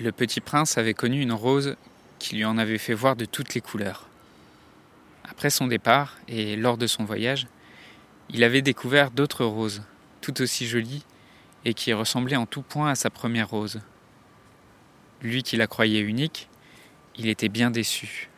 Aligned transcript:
Le 0.00 0.10
petit 0.10 0.40
prince 0.40 0.76
avait 0.76 0.92
connu 0.92 1.20
une 1.20 1.32
rose 1.32 1.76
qui 2.18 2.34
lui 2.34 2.44
en 2.44 2.58
avait 2.58 2.78
fait 2.78 2.94
voir 2.94 3.14
de 3.14 3.26
toutes 3.26 3.54
les 3.54 3.60
couleurs. 3.60 4.08
Après 5.22 5.50
son 5.50 5.68
départ 5.68 6.16
et 6.26 6.56
lors 6.56 6.76
de 6.76 6.88
son 6.88 7.04
voyage, 7.04 7.46
il 8.28 8.42
avait 8.42 8.60
découvert 8.60 9.12
d'autres 9.12 9.44
roses, 9.44 9.82
tout 10.20 10.42
aussi 10.42 10.66
jolies 10.66 11.04
et 11.64 11.74
qui 11.74 11.92
ressemblaient 11.92 12.34
en 12.34 12.46
tout 12.46 12.62
point 12.62 12.90
à 12.90 12.96
sa 12.96 13.08
première 13.08 13.48
rose. 13.48 13.82
Lui 15.22 15.44
qui 15.44 15.56
la 15.56 15.68
croyait 15.68 16.00
unique, 16.00 16.48
il 17.16 17.28
était 17.28 17.48
bien 17.48 17.70
déçu. 17.70 18.28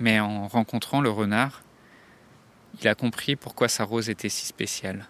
Mais 0.00 0.18
en 0.18 0.48
rencontrant 0.48 1.00
le 1.00 1.10
renard, 1.10 1.62
il 2.80 2.88
a 2.88 2.96
compris 2.96 3.36
pourquoi 3.36 3.68
sa 3.68 3.84
rose 3.84 4.10
était 4.10 4.28
si 4.28 4.46
spéciale. 4.46 5.06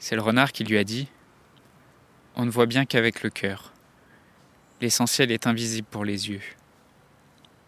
C'est 0.00 0.16
le 0.16 0.22
renard 0.22 0.50
qui 0.50 0.64
lui 0.64 0.76
a 0.76 0.82
dit 0.82 1.08
on 2.36 2.44
ne 2.44 2.50
voit 2.50 2.66
bien 2.66 2.84
qu'avec 2.84 3.22
le 3.22 3.30
cœur. 3.30 3.72
L'essentiel 4.80 5.30
est 5.30 5.46
invisible 5.46 5.86
pour 5.90 6.04
les 6.04 6.30
yeux. 6.30 6.42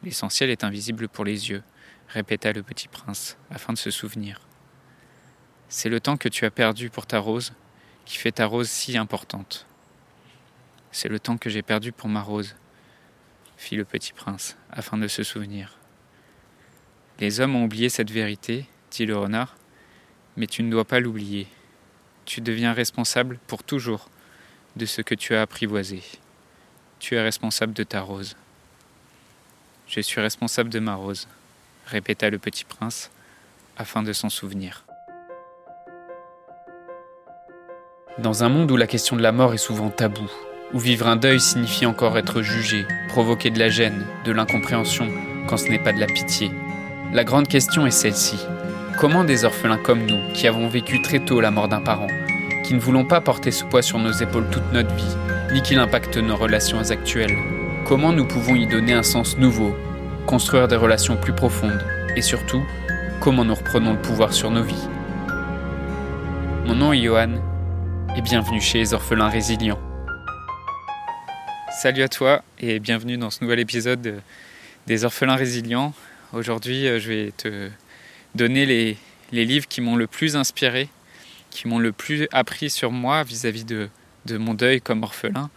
L'essentiel 0.03 0.51
est 0.51 0.65
invisible 0.65 1.09
pour 1.09 1.25
les 1.25 1.51
yeux, 1.51 1.63
répéta 2.09 2.53
le 2.53 2.63
petit 2.63 2.89
prince, 2.89 3.37
afin 3.51 3.73
de 3.73 3.79
se 3.79 3.91
souvenir. 3.91 4.41
C'est 5.69 5.89
le 5.89 6.01
temps 6.01 6.17
que 6.17 6.29
tu 6.29 6.45
as 6.45 6.51
perdu 6.51 6.91
pour 6.91 7.07
ta 7.07 7.19
rose 7.19 7.53
qui 8.05 8.17
fait 8.17 8.33
ta 8.33 8.47
rose 8.47 8.69
si 8.69 8.97
importante. 8.97 9.67
C'est 10.93 11.09
le 11.09 11.19
temps 11.19 11.37
que 11.37 11.51
j'ai 11.51 11.63
perdu 11.63 11.93
pour 11.93 12.09
ma 12.09 12.23
rose, 12.23 12.55
fit 13.57 13.77
le 13.77 13.85
petit 13.85 14.13
prince, 14.13 14.57
afin 14.71 14.97
de 14.97 15.09
se 15.09 15.23
souvenir. 15.23 15.79
Les 17.19 17.41
hommes 17.41 17.57
ont 17.57 17.65
oublié 17.65 17.89
cette 17.89 18.11
vérité, 18.11 18.67
dit 18.91 19.07
le 19.07 19.17
renard, 19.17 19.57
mais 20.37 20.47
tu 20.47 20.63
ne 20.63 20.71
dois 20.71 20.85
pas 20.85 21.01
l'oublier. 21.01 21.49
Tu 22.25 22.41
deviens 22.41 22.73
responsable 22.73 23.39
pour 23.47 23.65
toujours 23.65 24.09
de 24.77 24.87
ce 24.87 25.01
que 25.03 25.15
tu 25.15 25.35
as 25.35 25.43
apprivoisé. 25.43 26.03
Tu 26.99 27.17
es 27.17 27.23
responsable 27.23 27.73
de 27.73 27.83
ta 27.83 28.01
rose. 28.01 28.37
Je 29.89 30.01
suis 30.01 30.21
responsable 30.21 30.71
de 30.71 30.79
ma 30.79 30.95
rose, 30.95 31.27
répéta 31.87 32.29
le 32.29 32.39
petit 32.39 32.65
prince, 32.65 33.11
afin 33.79 34.03
de 34.03 34.13
s'en 34.13 34.29
souvenir. 34.29 34.85
Dans 38.19 38.45
un 38.45 38.49
monde 38.49 38.71
où 38.71 38.77
la 38.77 38.87
question 38.87 39.17
de 39.17 39.23
la 39.23 39.33
mort 39.33 39.55
est 39.55 39.59
souvent 39.59 39.91
taboue, 39.91 40.31
où 40.73 40.79
vivre 40.79 41.07
un 41.07 41.17
deuil 41.17 41.41
signifie 41.41 41.87
encore 41.87 42.19
être 42.19 42.43
jugé, 42.43 42.87
provoquer 43.09 43.51
de 43.51 43.59
la 43.59 43.69
gêne, 43.69 44.07
de 44.25 44.33
l'incompréhension, 44.33 45.09
quand 45.49 45.59
ce 45.59 45.69
n'est 45.69 45.83
pas 45.83 45.93
de 45.93 46.01
la 46.01 46.07
pitié, 46.07 46.51
la 47.13 47.25
grande 47.25 47.47
question 47.47 47.87
est 47.87 47.91
celle-ci. 47.91 48.39
Comment 48.99 49.25
des 49.25 49.45
orphelins 49.45 49.79
comme 49.79 50.07
nous, 50.07 50.33
qui 50.33 50.49
avons 50.49 50.69
vécu 50.69 51.01
très 51.03 51.21
tôt 51.21 51.41
la 51.41 51.51
mort 51.51 51.69
d'un 51.69 51.83
parent, 51.83 52.09
qui 52.67 52.75
ne 52.75 52.81
voulons 52.81 53.05
pas 53.05 53.21
porter 53.21 53.53
ce 53.53 53.65
poids 53.65 53.81
sur 53.81 54.01
nos 54.01 54.11
épaules 54.11 54.51
toute 54.51 54.73
notre 54.73 54.93
vie, 54.93 55.17
ni 55.53 55.63
qu'il 55.63 55.79
impacte 55.79 56.17
nos 56.17 56.35
relations 56.35 56.91
actuelles. 56.91 57.37
Comment 57.85 58.13
nous 58.13 58.27
pouvons 58.27 58.57
y 58.57 58.67
donner 58.67 58.93
un 58.93 59.05
sens 59.05 59.39
nouveau, 59.39 59.77
construire 60.27 60.67
des 60.67 60.75
relations 60.75 61.17
plus 61.17 61.33
profondes, 61.33 61.85
et 62.17 62.23
surtout, 62.23 62.65
comment 63.21 63.45
nous 63.45 63.55
reprenons 63.55 63.93
le 63.93 64.03
pouvoir 64.03 64.33
sur 64.33 64.51
nos 64.51 64.65
vies? 64.65 64.89
Mon 66.67 66.75
nom 66.75 66.93
est 66.93 67.03
Johan, 67.03 67.41
et 68.17 68.21
bienvenue 68.21 68.61
chez 68.61 68.79
les 68.79 68.95
orphelins 68.95 69.29
résilients. 69.29 69.79
Salut 71.71 72.03
à 72.03 72.09
toi, 72.09 72.43
et 72.59 72.81
bienvenue 72.81 73.17
dans 73.17 73.31
ce 73.31 73.45
nouvel 73.45 73.61
épisode 73.61 74.21
des 74.89 75.05
orphelins 75.05 75.37
résilients. 75.37 75.95
Aujourd'hui, 76.33 76.89
euh, 76.89 76.99
je 76.99 77.09
vais 77.13 77.33
te 77.37 77.69
donner 78.35 78.67
les, 78.67 78.97
les 79.31 79.45
livres 79.45 79.69
qui 79.69 79.81
m'ont 79.81 79.95
le 79.95 80.09
plus 80.09 80.35
inspiré 80.35 80.89
qui 81.57 81.69
m'ont 81.69 81.79
le 81.79 81.91
plus 81.91 82.29
appris 82.33 82.69
sur 82.69 82.93
moi 82.93 83.23
vis-à-vis 83.23 83.65
de, 83.65 83.89
de, 84.27 84.37
mon 84.37 84.53
deuil 84.53 84.83
comme 84.83 85.03
orphelin 85.03 85.49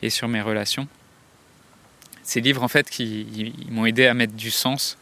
et 0.00 0.08
sur 0.08 0.28
mes 0.28 0.40
relations. 0.40 0.86
Ces 2.22 2.40
livres, 2.40 2.62
en 2.62 2.68
fait, 2.68 2.88
qui 2.88 3.52
m'ont 3.68 3.84
aidé 3.84 4.06
à 4.06 4.14
mettre 4.14 4.34
du 4.34 4.52
sens 4.52 4.96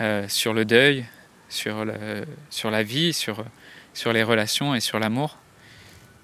euh, 0.00 0.26
sur 0.26 0.54
le 0.54 0.64
deuil, 0.64 1.04
sur, 1.50 1.84
le, 1.84 2.24
sur 2.48 2.70
la 2.70 2.82
vie, 2.82 3.12
sur, 3.12 3.44
sur 3.92 4.14
les 4.14 4.22
relations 4.22 4.74
et 4.74 4.80
sur 4.80 4.98
l'amour. 4.98 5.36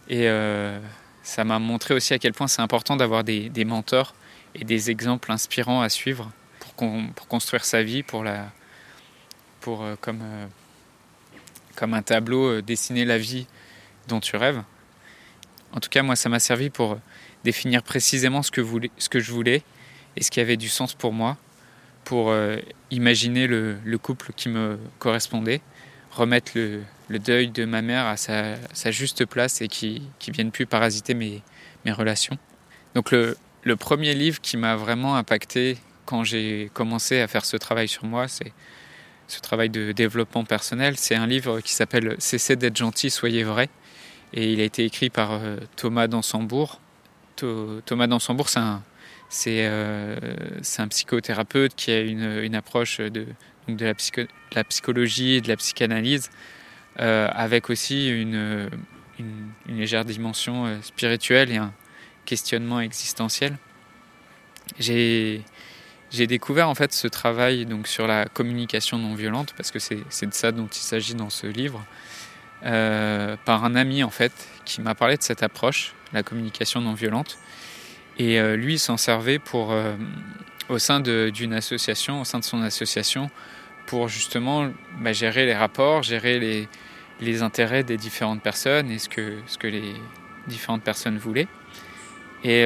Et 0.08 0.26
euh, 0.26 0.80
ça 1.22 1.44
m'a 1.44 1.58
montré 1.58 1.92
aussi 1.92 2.14
à 2.14 2.18
quel 2.18 2.32
point 2.32 2.48
c'est 2.48 2.62
important 2.62 2.96
d'avoir 2.96 3.24
des, 3.24 3.50
des, 3.50 3.66
mentors 3.66 4.14
et 4.54 4.64
des 4.64 4.90
exemples 4.90 5.30
inspirants 5.30 5.82
à 5.82 5.90
suivre 5.90 6.32
pour, 6.60 6.72
pour 7.14 7.28
construire 7.28 7.66
sa 7.66 7.82
vie, 7.82 8.02
pour 8.02 8.24
la, 8.24 8.50
pour, 9.60 9.82
euh, 9.82 9.96
comme, 10.00 10.22
comme 11.78 11.94
un 11.94 12.02
tableau, 12.02 12.48
euh, 12.48 12.62
dessiner 12.62 13.04
la 13.04 13.18
vie 13.18 13.46
dont 14.08 14.18
tu 14.18 14.36
rêves. 14.36 14.62
En 15.72 15.78
tout 15.78 15.88
cas, 15.88 16.02
moi, 16.02 16.16
ça 16.16 16.28
m'a 16.28 16.40
servi 16.40 16.70
pour 16.70 16.98
définir 17.44 17.84
précisément 17.84 18.42
ce 18.42 18.50
que, 18.50 18.62
ce 18.98 19.08
que 19.08 19.20
je 19.20 19.30
voulais 19.30 19.62
et 20.16 20.24
ce 20.24 20.30
qui 20.32 20.40
avait 20.40 20.56
du 20.56 20.68
sens 20.68 20.94
pour 20.94 21.12
moi, 21.12 21.36
pour 22.04 22.30
euh, 22.30 22.56
imaginer 22.90 23.46
le, 23.46 23.76
le, 23.84 23.98
couple 23.98 24.32
qui 24.34 24.48
me 24.48 24.76
correspondait, 24.98 25.60
remettre 26.10 26.52
le, 26.56 26.82
deuil 27.20 27.50
de 27.50 27.64
ma 27.64 27.80
mère 27.80 28.06
à 28.06 28.16
sa, 28.16 28.56
juste 28.90 29.24
place 29.24 29.60
et 29.60 29.68
qui 29.68 30.02
ne 30.26 30.32
vienne 30.32 30.50
plus 30.50 30.66
parasiter 30.66 31.14
mes, 31.14 31.42
relations. 31.86 32.36
Donc 32.94 33.12
le 33.12 33.76
premier 33.76 34.12
livre 34.12 34.42
qui 34.42 34.58
m'a 34.58 34.76
vraiment 34.76 35.16
impacté 35.16 35.78
quand 36.04 36.22
j'ai 36.22 36.70
commencé 36.74 37.20
à 37.20 37.28
faire 37.28 37.46
ce 37.46 37.56
travail 37.56 37.88
sur 37.88 38.04
moi, 38.04 38.28
c'est 38.28 38.52
ce 39.28 39.40
travail 39.40 39.70
de 39.70 39.92
développement 39.92 40.44
personnel. 40.44 40.96
C'est 40.96 41.14
un 41.14 41.26
livre 41.26 41.60
qui 41.60 41.72
s'appelle 41.72 42.16
Cessez 42.18 42.56
d'être 42.56 42.76
gentil, 42.76 43.10
soyez 43.10 43.44
vrai. 43.44 43.68
Et 44.32 44.52
il 44.52 44.60
a 44.60 44.64
été 44.64 44.84
écrit 44.84 45.10
par 45.10 45.32
euh, 45.32 45.58
Thomas 45.76 46.08
Dansembourg. 46.08 46.80
Thomas 47.36 48.08
Dansembourg, 48.08 48.48
c'est 48.48 48.58
un, 48.58 48.82
c'est, 49.28 49.66
euh, 49.66 50.16
c'est 50.62 50.82
un 50.82 50.88
psychothérapeute 50.88 51.74
qui 51.76 51.92
a 51.92 52.00
une, 52.00 52.54
approche 52.56 52.98
de, 52.98 53.26
la 53.68 54.64
psychologie 54.64 55.34
et 55.34 55.40
de 55.40 55.46
la 55.46 55.56
psychanalyse, 55.56 56.30
euh, 56.98 57.28
avec 57.32 57.70
aussi 57.70 58.08
une, 58.08 58.68
une, 59.20 59.52
légère 59.68 60.04
dimension 60.04 60.82
spirituelle 60.82 61.52
et 61.52 61.58
un 61.58 61.72
questionnement 62.24 62.80
existentiel. 62.80 63.56
J'ai 64.80 65.44
j'ai 66.10 66.26
découvert 66.26 66.68
en 66.68 66.74
fait 66.74 66.92
ce 66.92 67.06
travail 67.06 67.66
donc 67.66 67.86
sur 67.86 68.06
la 68.06 68.26
communication 68.26 68.98
non 68.98 69.14
violente 69.14 69.52
parce 69.56 69.70
que 69.70 69.78
c'est 69.78 70.26
de 70.26 70.34
ça 70.34 70.52
dont 70.52 70.66
il 70.66 70.80
s'agit 70.80 71.14
dans 71.14 71.30
ce 71.30 71.46
livre 71.46 71.84
euh, 72.64 73.36
par 73.44 73.64
un 73.64 73.74
ami 73.74 74.02
en 74.02 74.10
fait 74.10 74.32
qui 74.64 74.80
m'a 74.80 74.94
parlé 74.94 75.16
de 75.16 75.22
cette 75.22 75.42
approche 75.42 75.94
la 76.12 76.22
communication 76.22 76.80
non 76.80 76.94
violente. 76.94 77.38
Et 78.18 78.40
euh, 78.40 78.56
lui 78.56 78.78
s'en 78.78 78.96
servait 78.96 79.38
pour 79.38 79.70
euh, 79.70 79.94
au 80.68 80.78
sein 80.78 81.00
d'une 81.00 81.52
association 81.52 82.22
au 82.22 82.24
sein 82.24 82.38
de 82.38 82.44
son 82.44 82.62
association 82.62 83.30
pour 83.86 84.08
justement 84.08 84.70
bah, 85.00 85.12
gérer 85.12 85.44
les 85.44 85.54
rapports 85.54 86.02
gérer 86.02 86.38
les, 86.38 86.68
les 87.20 87.42
intérêts 87.42 87.84
des 87.84 87.98
différentes 87.98 88.42
personnes 88.42 88.90
et 88.90 88.98
ce 88.98 89.08
que 89.08 89.38
ce 89.46 89.58
que 89.58 89.66
les 89.66 89.94
différentes 90.46 90.82
personnes 90.82 91.18
voulaient. 91.18 91.48
Et 92.44 92.64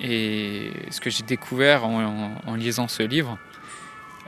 et 0.00 0.72
ce 0.90 1.00
que 1.00 1.10
j'ai 1.10 1.22
découvert 1.22 1.84
en, 1.84 2.54
lisant 2.54 2.88
ce 2.88 3.02
livre, 3.02 3.38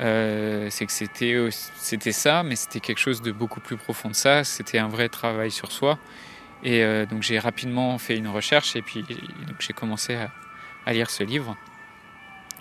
euh, 0.01 0.69
c'est 0.71 0.87
que 0.87 0.93
c'était, 0.93 2.13
ça, 2.13 2.43
mais 2.43 2.57
c'était 2.57 2.81
quelque 2.81 2.99
chose 2.99 3.21
de 3.21 3.33
beaucoup 3.33 3.61
plus 3.61 3.77
profond 3.77 4.09
de 4.09 4.15
ça. 4.15 4.45
C'était 4.45 4.79
un 4.79 4.89
vrai 4.89 5.09
travail 5.09 5.51
sur 5.51 5.73
soi. 5.73 5.99
Et 6.65 6.83
euh, 6.83 7.07
donc 7.07 7.23
j'ai 7.23 7.39
rapidement 7.39 7.97
fait 7.99 8.17
une 8.17 8.29
recherche 8.29 8.75
et 8.75 8.83
puis 8.83 9.05
j'ai 9.61 9.73
commencé 9.73 10.17
à, 10.87 10.93
lire 10.93 11.11
ce 11.11 11.23
livre. 11.23 11.57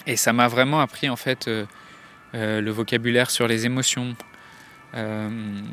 Et 0.06 0.18
ça 0.18 0.34
m'a 0.34 0.48
vraiment 0.48 0.82
appris 0.82 1.10
en 1.10 1.16
fait 1.16 1.48
euh, 1.48 1.66
le 2.34 2.72
vocabulaire 2.72 3.30
sur 3.30 3.48
les 3.48 3.66
émotions. 3.66 4.16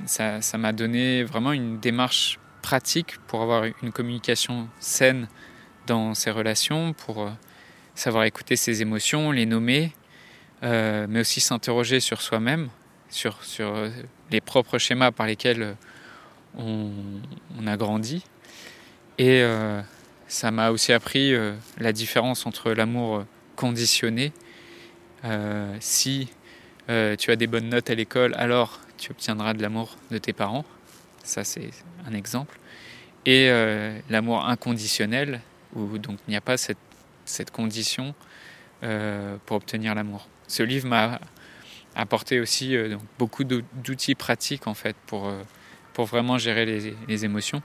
Ça 0.06 0.58
m'a 0.58 0.72
donné 0.72 1.24
vraiment 1.24 1.52
une 1.52 1.78
démarche 1.80 2.38
pratique 2.62 3.16
pour 3.26 3.42
avoir 3.42 3.64
une 3.82 3.92
communication 3.92 4.68
saine 4.78 5.28
dans 5.86 6.14
ses 6.14 6.30
relations, 6.30 6.92
pour 6.92 7.22
euh, 7.22 7.30
savoir 7.94 8.24
écouter 8.24 8.56
ses 8.56 8.82
émotions, 8.82 9.30
les 9.30 9.46
nommer, 9.46 9.92
euh, 10.62 11.06
mais 11.08 11.20
aussi 11.20 11.40
s'interroger 11.40 12.00
sur 12.00 12.22
soi-même, 12.22 12.68
sur, 13.10 13.42
sur 13.44 13.74
euh, 13.74 13.90
les 14.30 14.40
propres 14.40 14.78
schémas 14.78 15.10
par 15.12 15.26
lesquels 15.26 15.76
on, 16.56 16.90
on 17.58 17.66
a 17.66 17.76
grandi. 17.76 18.24
Et 19.18 19.44
ça 20.26 20.50
m'a 20.50 20.70
aussi 20.70 20.92
appris 20.92 21.32
la 21.78 21.92
différence 21.92 22.46
entre 22.46 22.72
l'amour 22.72 23.24
conditionné. 23.54 24.32
Si 25.78 26.28
tu 26.88 27.30
as 27.30 27.36
des 27.36 27.46
bonnes 27.46 27.68
notes 27.68 27.90
à 27.90 27.94
l'école, 27.94 28.34
alors 28.36 28.80
tu 28.98 29.12
obtiendras 29.12 29.54
de 29.54 29.62
l'amour 29.62 29.96
de 30.10 30.18
tes 30.18 30.32
parents. 30.32 30.64
Ça, 31.22 31.44
c'est 31.44 31.70
un 32.08 32.12
exemple. 32.12 32.58
Et 33.24 33.48
l'amour 34.10 34.44
inconditionnel, 34.48 35.40
où 35.74 35.98
donc 35.98 36.18
il 36.26 36.30
n'y 36.30 36.36
a 36.36 36.40
pas 36.40 36.56
cette, 36.56 37.50
condition 37.52 38.14
euh, 38.82 39.36
pour 39.46 39.56
obtenir 39.56 39.94
l'amour. 39.94 40.28
Ce 40.46 40.62
livre 40.62 40.86
m'a 40.88 41.20
apporté 41.94 42.40
aussi 42.40 42.76
euh, 42.76 42.96
beaucoup 43.18 43.44
d'outils 43.44 44.14
pratiques 44.14 44.66
en 44.66 44.74
fait 44.74 44.96
pour, 45.06 45.26
euh, 45.26 45.42
pour 45.92 46.06
vraiment 46.06 46.38
gérer 46.38 46.66
les, 46.66 47.24
émotions. 47.24 47.62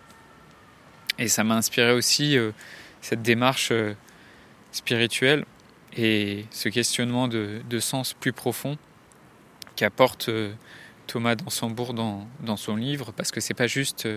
Et 1.18 1.28
ça 1.28 1.44
m'a 1.44 1.56
inspiré 1.56 1.92
aussi 1.92 2.38
cette 3.02 3.22
démarche 3.22 3.74
spirituelle 4.72 5.44
et 5.98 6.46
ce 6.50 6.70
questionnement 6.70 7.28
de, 7.28 7.80
sens 7.80 8.14
plus 8.14 8.32
profond 8.32 8.78
qu'apporte 9.76 10.30
Thomas 11.08 11.36
Dansembourg 11.36 11.94
dans, 11.94 12.26
dans 12.40 12.56
son 12.56 12.78
livre, 12.78 13.12
parce 13.12 13.32
que 13.32 13.42
c'est 13.42 13.54
pas 13.54 13.68
juste 13.68 14.08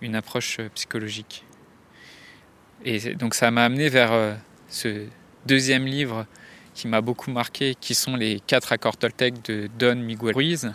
une 0.00 0.14
approche 0.14 0.60
psychologique. 0.74 1.45
Et 2.84 3.14
donc 3.14 3.34
ça 3.34 3.50
m'a 3.50 3.64
amené 3.64 3.88
vers 3.88 4.36
ce 4.68 5.06
deuxième 5.46 5.86
livre 5.86 6.26
qui 6.76 6.88
m'a 6.88 7.00
beaucoup 7.00 7.30
marqué, 7.30 7.74
qui 7.74 7.94
sont 7.94 8.16
les 8.16 8.38
quatre 8.40 8.70
accords 8.72 8.98
Toltec 8.98 9.42
de 9.46 9.68
Don 9.78 9.96
Miguel 9.96 10.34
Ruiz. 10.34 10.72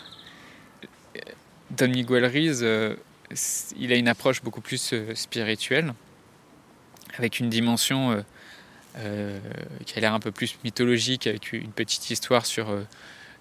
Don 1.70 1.90
Miguel 1.90 2.26
Ruiz, 2.26 2.62
euh, 2.64 2.96
il 3.78 3.94
a 3.94 3.96
une 3.96 4.08
approche 4.08 4.42
beaucoup 4.42 4.62
plus 4.62 4.94
euh, 4.94 5.14
spirituelle, 5.14 5.94
avec 7.18 7.40
une 7.40 7.50
dimension 7.50 8.24
euh, 8.98 9.40
qui 9.86 9.98
a 9.98 10.02
l'air 10.02 10.14
un 10.14 10.20
peu 10.20 10.32
plus 10.32 10.58
mythologique, 10.64 11.28
avec 11.28 11.54
une 11.54 11.72
petite 11.72 12.10
histoire 12.10 12.46
sur, 12.48 12.76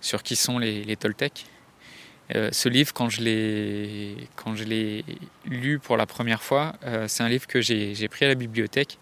sur 0.01 0.23
qui 0.23 0.37
sont 0.37 0.59
les, 0.59 0.85
les. 0.85 0.97
Ce 2.53 2.69
livre, 2.69 2.93
quand 2.93 3.09
je 3.09 3.23
l'ai 3.23 5.05
lu 5.47 5.79
pour 5.79 5.97
la 5.97 6.06
première 6.06 6.43
fois, 6.43 6.75
c'est 7.06 7.23
un 7.23 7.29
livre 7.29 7.47
que 7.47 7.61
j'ai 7.61 8.09
pris 8.09 8.25
à 8.25 8.29
la 8.29 8.35
bibliothèque 8.35 8.99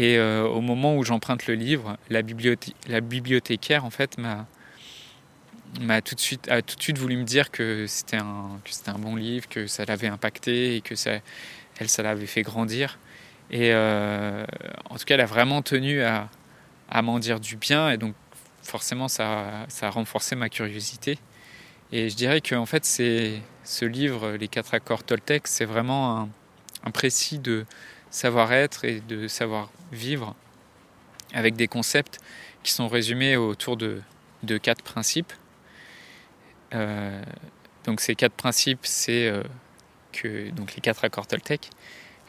et 0.00 0.16
euh, 0.16 0.44
au 0.44 0.62
moment 0.62 0.96
où 0.96 1.04
j'emprunte 1.04 1.46
le 1.46 1.52
livre, 1.52 1.98
la, 2.08 2.22
bibliothécaire 2.22 3.84
en 3.84 3.90
fait 3.90 4.16
m'a 4.18 6.00
tout 6.00 6.14
de 6.14 6.20
suite 6.20 6.48
a 6.48 6.62
tout 6.62 6.74
de 6.74 6.82
suite 6.82 6.96
voulu 6.96 7.18
me 7.18 7.24
dire 7.24 7.50
que 7.50 7.84
c'était 7.86 8.16
un 8.16 8.98
bon 8.98 9.14
livre, 9.14 9.46
que 9.46 9.66
ça 9.66 9.84
l'avait 9.84 10.06
impacté 10.06 10.76
et 10.76 10.80
que 10.80 10.94
ça 10.94 11.18
elle 11.78 11.90
ça 11.90 12.02
l'avait 12.02 12.24
fait 12.24 12.40
grandir. 12.40 12.98
Et 13.50 13.74
euh, 13.74 14.46
en 14.88 14.96
tout 14.96 15.04
cas, 15.04 15.14
elle 15.14 15.20
a 15.20 15.26
vraiment 15.26 15.60
tenu 15.60 16.02
à, 16.02 16.30
m'en 17.02 17.18
dire 17.18 17.38
du 17.38 17.56
bien 17.56 17.90
et 17.90 17.98
donc 17.98 18.14
forcément 18.62 19.08
ça 19.08 19.66
a 19.82 19.90
renforcé 19.90 20.34
ma 20.34 20.48
curiosité. 20.48 21.18
Et 21.92 22.08
je 22.08 22.14
dirais 22.14 22.40
que 22.40 22.64
fait, 22.66 22.84
ce 22.84 23.84
livre, 23.84 24.32
Les 24.32 24.46
quatre 24.46 24.74
accords 24.74 25.02
Toltec, 25.02 25.48
c'est 25.48 25.64
vraiment 25.64 26.28
un, 26.84 26.90
précis 26.92 27.38
de 27.38 27.66
savoir-être 28.10 28.84
et 28.84 29.00
de 29.00 29.26
savoir-vivre 29.26 30.36
avec 31.32 31.56
des 31.56 31.66
concepts 31.66 32.18
qui 32.62 32.72
sont 32.72 32.88
résumés 32.88 33.36
autour 33.36 33.76
de, 33.76 34.02
de 34.44 34.56
quatre 34.56 34.82
principes. 34.82 35.32
Euh, 36.74 37.22
donc 37.84 38.00
ces 38.00 38.14
quatre 38.14 38.34
principes, 38.34 38.84
c'est 38.86 39.26
euh, 39.26 39.42
les 40.22 40.80
quatre 40.80 41.04
accords 41.04 41.26
Toltec 41.26 41.70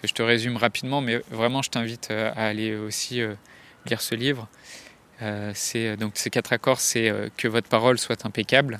que 0.01 0.07
je 0.07 0.13
te 0.13 0.23
résume 0.23 0.57
rapidement, 0.57 1.01
mais 1.01 1.21
vraiment 1.29 1.61
je 1.61 1.69
t'invite 1.69 2.09
euh, 2.09 2.31
à 2.35 2.47
aller 2.47 2.75
aussi 2.75 3.21
lire 3.85 4.01
ce 4.01 4.15
livre. 4.15 4.47
donc 5.99 6.13
ces 6.15 6.29
quatre 6.31 6.51
accords, 6.51 6.79
c'est 6.79 7.13
que 7.37 7.47
votre 7.47 7.69
parole 7.69 7.99
soit 7.99 8.25
impeccable. 8.25 8.79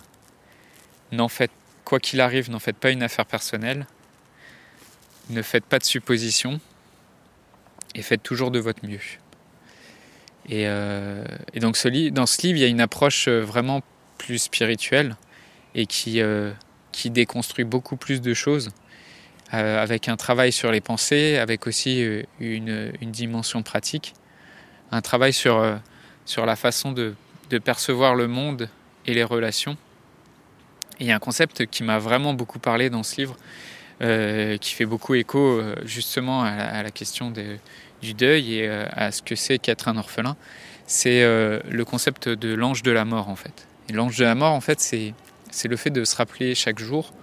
N'en 1.12 1.28
faites 1.28 1.52
quoi 1.84 2.00
qu'il 2.00 2.22
arrive, 2.22 2.50
n'en 2.50 2.60
faites 2.60 2.78
pas 2.78 2.92
une 2.92 3.04
affaire 3.04 3.26
personnelle. 3.26 3.86
Ne 5.30 5.42
faites 5.42 5.66
pas 5.66 5.80
de 5.80 5.84
suppositions 5.84 6.60
et 7.96 8.02
faites 8.02 8.24
toujours 8.24 8.52
de 8.52 8.60
votre 8.60 8.86
mieux. 8.86 9.00
Et, 10.50 10.68
euh, 10.68 11.24
donc 11.56 11.78
dans 12.12 12.26
ce 12.26 12.42
livre, 12.42 12.58
il 12.58 12.62
y 12.62 12.64
a 12.64 12.68
une 12.68 12.82
approche 12.82 13.28
euh, 13.28 13.42
vraiment 13.42 13.82
plus 14.18 14.40
spirituelle 14.40 15.16
et 15.76 15.86
qui, 15.86 16.22
euh, 16.22 16.52
qui 16.92 17.10
déconstruit 17.10 17.66
beaucoup 17.66 17.96
plus 17.96 18.22
de 18.22 18.34
choses, 18.34 18.70
avec 19.54 20.08
un 20.08 20.16
travail 20.16 20.54
sur 20.54 20.72
les 20.72 20.80
pensées, 20.80 21.38
avec 21.38 21.68
aussi 21.68 22.08
une, 22.40 22.94
dimension 23.02 23.64
pratique, 23.64 24.14
un 24.94 25.02
travail 25.02 25.34
sur, 25.34 25.60
la 26.38 26.56
façon 26.56 26.94
de, 26.94 27.16
percevoir 27.62 28.16
le 28.16 28.30
monde 28.30 28.70
et 29.06 29.14
les 29.14 29.26
relations. 29.26 29.76
Et 31.02 31.06
il 31.06 31.08
y 31.08 31.12
a 31.12 31.16
un 31.16 31.20
concept 31.20 31.66
qui 31.66 31.84
m'a 31.84 32.00
vraiment 32.00 32.34
beaucoup 32.34 32.60
parlé 32.60 32.90
dans 32.90 33.04
ce 33.04 33.18
livre, 33.18 33.36
qui 34.00 34.74
fait 34.74 34.86
beaucoup 34.86 35.16
écho 35.16 35.62
justement 35.84 36.44
à, 36.44 36.82
la 36.82 36.92
question 36.92 37.34
du 38.02 38.14
deuil 38.14 38.56
et 38.56 38.68
euh, 38.68 38.86
à 38.92 39.12
ce 39.12 39.22
que 39.22 39.36
c'est 39.36 39.60
qu'être 39.60 39.88
un 39.88 39.98
orphelin, 39.98 40.36
c'est 40.88 41.24
euh, 41.24 41.60
le 41.70 41.86
concept 41.86 42.28
de 42.28 42.54
l'ange 42.54 42.84
de 42.84 42.92
la 42.92 43.06
mort 43.06 43.30
en 43.30 43.36
fait. 43.36 43.68
L'ange 43.94 44.18
de 44.18 44.24
la 44.24 44.36
mort 44.36 44.54
en 44.54 44.62
fait 44.62 44.80
c'est 44.80 45.14
c'est 45.52 45.68
le 45.68 45.76
fait 45.76 45.90
de 45.90 46.04
se 46.06 46.16
rappeler 46.16 46.56
chaque 46.56 46.80
jour 46.80 47.14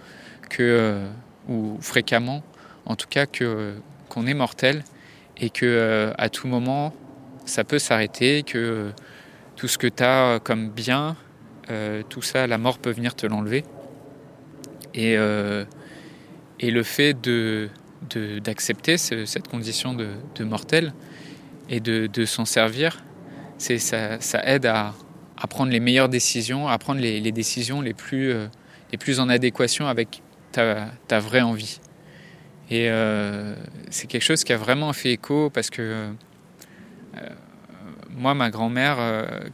que 0.51 0.63
euh, 0.63 1.09
ou 1.49 1.79
fréquemment 1.81 2.43
en 2.85 2.95
tout 2.95 3.09
cas 3.09 3.27
que 3.27 3.75
qu'on 4.09 4.27
est 4.27 4.35
mortel 4.35 4.85
et 5.39 5.51
que 5.51 6.13
à 6.19 6.29
tout 6.29 6.47
moment 6.47 6.95
ça 7.45 7.65
peut 7.65 7.79
s'arrêter 7.79 8.43
que 8.43 8.93
tout 9.57 9.69
ce 9.69 9.79
que 9.79 9.87
tu 9.87 10.03
as 10.03 10.41
comme 10.43 10.69
bien 10.69 11.17
tout 12.09 12.23
ça 12.23 12.47
la 12.47 12.59
mort 12.59 12.79
peut 12.79 12.91
venir 12.91 13.15
te 13.15 13.27
l'enlever 13.27 13.65
et 14.95 15.17
et 16.61 16.71
le 16.71 16.83
fait 16.83 17.15
de 17.21 17.71
d'accepter 18.41 18.97
cette 18.97 19.49
condition 19.49 19.93
de, 19.93 20.45
mortel 20.45 20.93
et 21.69 21.81
de, 21.81 22.25
s'en 22.25 22.45
servir, 22.45 23.03
ça, 23.59 24.21
ça 24.21 24.43
aide 24.47 24.67
à, 24.67 24.95
prendre 25.51 25.73
les 25.73 25.81
meilleures 25.81 26.09
décisions, 26.09 26.69
à 26.69 26.79
prendre 26.79 27.01
les, 27.01 27.33
décisions 27.33 27.81
les 27.81 27.95
plus, 27.95 28.31
euh, 28.31 28.47
les 28.93 28.99
plus 28.99 29.21
en 29.21 29.29
adéquation 29.29 29.87
avec 29.87 30.23
ta, 30.53 30.91
ta 31.07 31.19
vraie 31.19 31.41
envie. 31.41 31.81
Et 32.71 32.89
euh, 32.89 33.55
c'est 33.91 34.07
quelque 34.07 34.23
chose 34.23 34.45
qui 34.45 34.53
a 34.53 34.57
vraiment 34.57 34.93
fait 34.93 35.13
écho 35.13 35.51
parce 35.51 35.71
que 35.71 35.83
euh, 35.83 36.11
moi, 38.19 38.35
ma 38.35 38.51
grand-mère, 38.51 38.99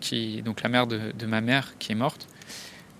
qui 0.00 0.42
donc 0.42 0.62
la 0.62 0.68
mère 0.68 0.86
de, 0.86 1.26
ma 1.26 1.40
mère 1.40 1.74
qui 1.78 1.92
est 1.92 1.94
morte, 1.94 2.28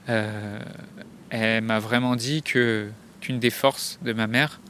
elle 0.06 1.62
m'a 1.62 1.78
vraiment 1.78 2.16
dit 2.16 2.43
que 2.43 2.88
qu'une 3.20 3.40
des 3.40 3.50
forces 3.50 3.99
de 4.02 4.12
ma 4.12 4.26
mère, 4.26 4.61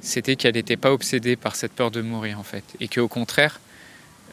c'était 0.00 0.36
qu'elle 0.36 0.54
n'était 0.54 0.76
pas 0.76 0.92
obsédée 0.92 1.36
par 1.36 1.56
cette 1.56 1.72
peur 1.72 1.90
de 1.90 2.02
mourir 2.02 2.38
en 2.38 2.42
fait, 2.42 2.64
et 2.80 2.88
qu'au 2.88 3.08
contraire, 3.08 3.60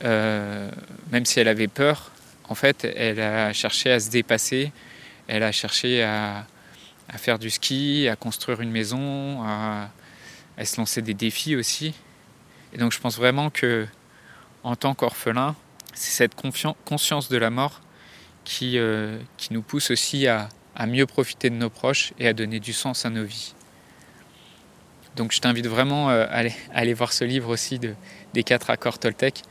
euh, 0.03 0.69
même 1.11 1.25
si 1.25 1.39
elle 1.39 1.47
avait 1.47 1.67
peur, 1.67 2.11
en 2.49 2.55
fait, 2.55 2.85
elle 2.95 3.19
a 3.19 3.53
cherché 3.53 3.91
à 3.91 3.99
se 3.99 4.09
dépasser, 4.09 4.71
elle 5.27 5.43
a 5.43 5.51
cherché 5.51 6.03
à, 6.03 6.45
faire 7.17 7.39
du 7.39 7.49
ski, 7.49 8.07
à 8.09 8.15
construire 8.15 8.61
une 8.61 8.71
maison, 8.71 9.41
à, 9.43 9.89
se 10.63 10.77
lancer 10.77 11.01
des 11.01 11.13
défis 11.13 11.55
aussi. 11.55 11.93
Et 12.73 12.77
donc 12.77 12.91
je 12.91 12.99
pense 12.99 13.17
vraiment 13.17 13.49
que 13.49 13.87
en 14.63 14.75
tant 14.75 14.93
qu'orphelin, 14.93 15.55
c'est 15.95 16.11
cette 16.11 16.35
conscience 16.35 17.29
de 17.29 17.37
la 17.37 17.49
mort 17.49 17.81
qui, 18.43 18.77
euh, 18.77 19.17
qui 19.37 19.53
nous 19.53 19.61
pousse 19.61 19.91
aussi 19.91 20.27
à 20.27 20.49
mieux 20.87 21.05
profiter 21.05 21.49
de 21.49 21.55
nos 21.55 21.69
proches 21.69 22.13
et 22.19 22.27
à 22.27 22.33
donner 22.33 22.59
du 22.59 22.73
sens 22.73 23.05
à 23.05 23.09
nos 23.09 23.23
vies. 23.23 23.53
Donc 25.15 25.31
je 25.31 25.39
t'invite 25.39 25.67
vraiment 25.67 26.09
euh, 26.09 26.25
à 26.29 26.43
aller, 26.73 26.93
voir 26.93 27.13
ce 27.13 27.23
livre 27.23 27.49
aussi 27.49 27.79
de, 27.79 27.93
des 28.33 28.43
quatre 28.43 28.69
accords 28.69 28.99
Toltec 28.99 29.41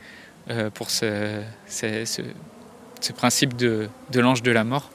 euh, 0.49 0.69
pour 0.69 0.89
ce, 0.91 1.41
principe 3.15 3.55
de, 3.55 3.89
l'ange 4.13 4.43
de 4.43 4.51
la 4.51 4.63
mort. 4.63 4.91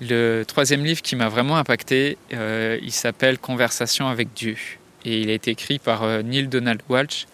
Le 0.00 0.42
troisième 0.42 0.84
livre 0.84 1.02
qui 1.02 1.14
m'a 1.14 1.28
vraiment 1.28 1.56
impacté, 1.56 2.18
il 2.32 2.92
s'appelle 2.92 3.38
Conversation 3.38 4.08
avec 4.08 4.34
Dieu. 4.34 4.56
Et 5.04 5.20
il 5.20 5.30
a 5.30 5.32
été 5.32 5.52
écrit 5.52 5.78
par 5.78 6.04
Neil 6.24 6.48
Donald 6.48 6.82
Walsh, 6.88 7.26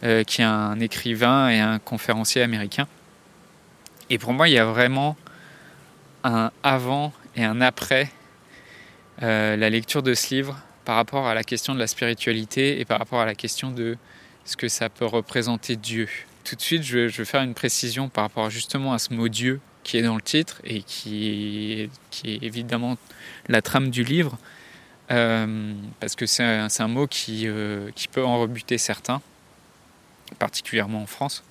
qui 0.00 0.42
est 0.42 0.44
un 0.44 0.78
écrivain 0.80 1.48
et 1.48 1.58
un 1.58 1.78
conférencier 1.78 2.42
américain. 2.42 2.86
Et 4.10 4.18
pour 4.18 4.32
moi, 4.32 4.48
il 4.48 4.52
y 4.52 4.58
a 4.58 4.64
vraiment 4.64 5.16
un 6.22 6.50
avant 6.62 7.12
et 7.34 7.44
un 7.44 7.60
après 7.60 8.10
la 9.20 9.70
lecture 9.70 10.02
de 10.02 10.14
ce 10.14 10.34
livre 10.34 10.58
par 10.86 10.94
rapport 10.94 11.26
à 11.26 11.34
la 11.34 11.42
question 11.42 11.74
de 11.74 11.80
la 11.80 11.88
spiritualité 11.88 12.80
et 12.80 12.84
par 12.84 12.98
rapport 12.98 13.20
à 13.20 13.26
la 13.26 13.34
question 13.34 13.72
de 13.72 13.98
ce 14.46 14.56
que 14.56 14.68
ça 14.68 14.88
peut 14.88 15.04
représenter 15.04 15.76
Dieu. 15.76 16.08
Tout 16.44 16.54
de 16.54 16.62
suite, 16.62 16.84
je 16.84 17.10
veux, 17.10 17.24
faire 17.24 17.42
une 17.42 17.54
précision 17.54 18.08
par 18.08 18.22
rapport 18.22 18.48
justement 18.48 18.92
à 18.92 18.98
ce 18.98 19.12
mot 19.12 19.28
Dieu 19.28 19.60
qui 19.82 19.98
est 19.98 20.02
dans 20.02 20.14
le 20.14 20.22
titre 20.22 20.60
et 20.64 20.82
qui 20.82 21.90
est, 22.24 22.44
évidemment 22.44 22.96
la 23.48 23.62
trame 23.62 23.90
du 23.90 24.04
livre, 24.04 24.38
euh, 25.10 25.74
parce 26.00 26.14
que 26.14 26.26
c'est 26.26 26.44
un, 26.44 26.88
mot 26.88 27.08
euh, 27.28 27.90
qui 27.94 28.08
peut 28.08 28.24
en 28.24 28.40
rebuter 28.40 28.78
certains, 28.78 29.20
particulièrement 30.38 31.02
en 31.02 31.06
France. 31.06 31.42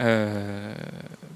Euh, 0.00 0.74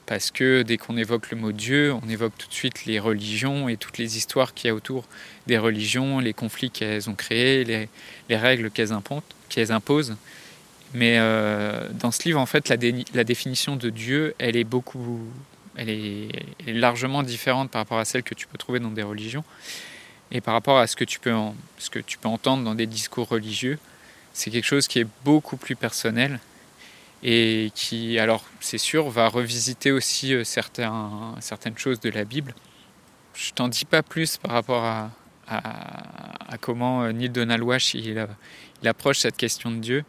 parce 0.07 0.31
que 0.31 0.63
dès 0.63 0.77
qu'on 0.77 0.97
évoque 0.97 1.31
le 1.31 1.37
mot 1.37 1.51
Dieu, 1.51 1.93
on 1.93 2.09
évoque 2.09 2.37
tout 2.39 2.47
de 2.47 2.53
suite 2.53 2.85
les 2.85 3.01
religions 3.01 3.69
et 3.69 3.77
toutes 3.77 3.99
les 3.99 4.17
histoires 4.17 4.55
qu'il 4.55 4.69
y 4.69 4.71
a 4.71 4.75
autour 4.75 5.05
des 5.47 5.59
religions, 5.59 6.21
les 6.21 6.33
conflits 6.33 6.71
qu'elles 6.71 7.11
ont 7.11 7.15
créés, 7.15 7.65
les, 7.65 7.89
les 8.29 8.37
règles 8.37 8.71
qu'elles 8.71 8.93
imposent. 8.93 10.17
Mais 10.95 11.17
euh, 11.19 11.89
dans 11.93 12.13
ce 12.13 12.23
livre, 12.25 12.39
en 12.39 12.47
fait, 12.47 12.69
la, 12.69 12.77
la, 13.15 13.25
définition 13.25 13.77
de 13.77 13.89
Dieu, 13.89 14.35
elle 14.39 14.57
est 14.57 14.65
beaucoup, 14.65 15.21
elle 15.77 15.89
est, 15.89 16.29
largement 16.67 17.23
différente 17.23 17.71
par 17.71 17.81
rapport 17.81 17.99
à 17.99 18.05
celle 18.05 18.23
que 18.23 18.35
tu 18.35 18.47
peux 18.47 18.59
trouver 18.59 18.79
dans 18.79 18.91
des 18.91 19.03
religions 19.03 19.45
et 20.31 20.41
par 20.41 20.55
rapport 20.55 20.79
à 20.79 20.87
ce 20.87 20.95
que 20.95 21.05
tu 21.05 21.19
peux, 21.19 21.35
ce 21.79 21.91
que 21.91 21.99
tu 21.99 22.19
peux 22.19 22.29
entendre 22.29 22.63
dans 22.63 22.75
des 22.75 22.87
discours 22.87 23.29
religieux. 23.29 23.79
C'est 24.35 24.51
quelque 24.51 24.67
chose 24.67 24.87
qui 24.87 25.01
est 25.01 25.07
beaucoup 25.25 25.57
plus 25.57 25.77
personnel 25.77 26.41
et 27.23 27.71
qui, 27.75 28.19
alors 28.19 28.45
c'est 28.61 28.79
sûr, 28.79 29.09
va 29.09 29.29
revisiter 29.29 29.93
aussi 29.93 30.35
certains, 30.45 31.35
certaines 31.41 31.79
choses 31.79 32.01
de 32.01 32.11
la 32.11 32.25
Bible. 32.25 32.55
Je 33.35 33.53
t'en 33.53 33.69
dis 33.69 33.85
pas 33.85 34.03
plus 34.03 34.37
par 34.37 34.53
rapport 34.53 34.85
à, 34.85 35.11
comment 36.61 37.11
Neil 37.13 37.29
Donald 37.31 37.63
Walsh 37.63 37.95
il, 37.95 38.27
il, 38.83 38.89
approche 38.89 39.19
cette 39.19 39.37
question 39.37 39.71
de 39.71 39.77
Dieu. 39.77 40.05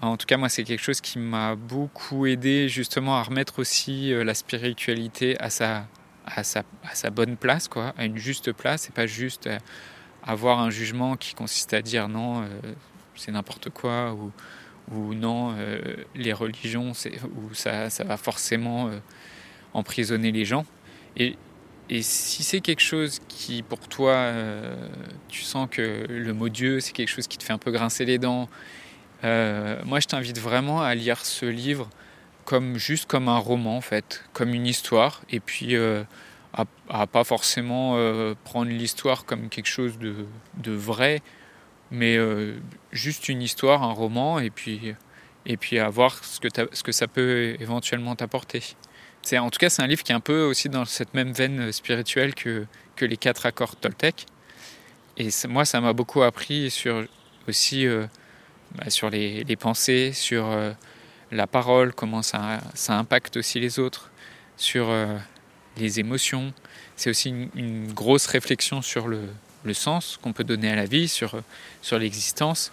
En 0.00 0.16
tout 0.16 0.26
cas, 0.26 0.36
moi, 0.36 0.48
c'est 0.48 0.64
quelque 0.64 0.82
chose 0.82 1.00
qui 1.00 1.18
m'a 1.18 1.54
beaucoup 1.54 2.26
aidé 2.26 2.68
justement 2.68 3.16
à 3.16 3.22
remettre 3.22 3.58
aussi 3.58 4.12
la 4.12 4.34
spiritualité 4.34 5.36
à 5.40 5.50
sa, 5.50 5.86
bonne 7.10 7.36
place, 7.36 7.68
quoi, 7.68 7.94
à 7.96 8.04
une 8.04 8.18
juste 8.18 8.52
place, 8.52 8.88
et 8.88 8.92
pas 8.92 9.06
juste 9.06 9.48
avoir 10.26 10.58
un 10.58 10.70
jugement 10.70 11.16
qui 11.16 11.34
consiste 11.34 11.72
à 11.72 11.80
dire 11.80 12.08
non, 12.08 12.42
euh, 12.42 12.48
c'est 13.14 13.32
n'importe 13.32 13.70
quoi, 13.70 14.12
ou, 14.12 14.32
ou 14.92 15.14
non, 15.14 15.54
euh, 15.58 15.78
les 16.14 16.32
religions, 16.32 16.92
ou 16.92 17.54
ça, 17.54 17.90
ça, 17.90 18.04
va 18.04 18.16
forcément 18.16 18.88
euh, 18.88 18.98
emprisonner 19.74 20.32
les 20.32 20.44
gens. 20.44 20.64
Et, 21.16 21.36
si 22.00 22.42
c'est 22.42 22.60
quelque 22.60 22.82
chose 22.82 23.20
qui, 23.28 23.62
pour 23.62 23.78
toi, 23.78 24.32
tu 25.28 25.42
sens 25.42 25.68
que 25.70 26.04
le 26.08 26.32
mot 26.32 26.48
Dieu, 26.48 26.80
c'est 26.80 26.90
quelque 26.90 27.08
chose 27.08 27.28
qui 27.28 27.38
te 27.38 27.44
fait 27.44 27.52
un 27.52 27.58
peu 27.58 27.70
grincer 27.70 28.04
les 28.04 28.18
dents, 28.18 28.48
moi, 29.22 30.00
je 30.00 30.06
t'invite 30.08 30.40
vraiment 30.40 30.82
à 30.82 30.96
lire 30.96 31.24
ce 31.24 31.46
livre 31.46 31.88
comme 32.44 32.76
juste 32.76 33.06
comme 33.06 33.28
un 33.28 33.38
roman 33.38 33.76
en 33.76 33.80
fait, 33.80 34.24
comme 34.32 34.52
une 34.52 34.66
histoire, 34.66 35.22
et 35.30 35.38
puis 35.38 35.76
à, 36.88 37.06
pas 37.06 37.24
forcément 37.24 37.94
euh, 37.96 38.34
prendre 38.44 38.70
l'histoire 38.70 39.24
comme 39.24 39.48
quelque 39.48 39.68
chose 39.68 39.98
de 39.98 40.72
vrai, 40.72 41.22
mais 41.90 42.16
euh, 42.16 42.56
juste 42.92 43.28
une 43.28 43.42
histoire, 43.42 43.82
un 43.82 43.92
roman, 43.92 44.38
et 44.38 44.50
puis, 44.50 44.94
et 45.46 45.56
puis 45.56 45.78
à 45.78 45.88
voir 45.88 46.22
ce 46.24 46.40
que, 46.40 46.48
ce 46.72 46.82
que 46.82 46.92
ça 46.92 47.06
peut 47.06 47.56
éventuellement 47.60 48.16
t'apporter. 48.16 48.62
En 49.32 49.50
tout 49.50 49.58
cas, 49.58 49.70
c'est 49.70 49.82
un 49.82 49.88
livre 49.88 50.04
qui 50.04 50.12
est 50.12 50.14
un 50.14 50.20
peu 50.20 50.44
aussi 50.44 50.68
dans 50.68 50.84
cette 50.84 51.14
même 51.14 51.32
veine 51.32 51.72
spirituelle 51.72 52.34
que, 52.34 52.64
que 52.94 53.04
les 53.04 53.16
quatre 53.16 53.46
accords 53.46 53.74
Toltec. 53.74 54.26
Et 55.16 55.30
moi, 55.48 55.64
ça 55.64 55.80
m'a 55.80 55.92
beaucoup 55.92 56.22
appris 56.22 56.70
sur 56.70 57.04
aussi 57.48 57.86
euh, 57.86 58.06
bah, 58.76 58.88
sur 58.88 59.10
les, 59.10 59.42
les, 59.42 59.56
pensées, 59.56 60.12
sur 60.12 60.46
la 61.32 61.46
parole, 61.46 61.92
comment 61.92 62.22
ça, 62.22 62.60
ça 62.74 62.96
impacte 62.96 63.36
aussi 63.36 63.58
les 63.58 63.78
autres, 63.80 64.10
sur 64.56 64.88
les 65.76 66.00
émotions. 66.00 66.52
C'est 66.96 67.10
aussi 67.10 67.30
une, 67.54 67.92
grosse 67.92 68.26
réflexion 68.26 68.82
sur 68.82 69.08
le, 69.08 69.28
sens 69.74 70.18
qu'on 70.22 70.32
peut 70.32 70.44
donner 70.44 70.70
à 70.70 70.76
la 70.76 70.84
vie, 70.84 71.08
sur, 71.08 71.40
sur 71.82 71.98
l'existence 71.98 72.72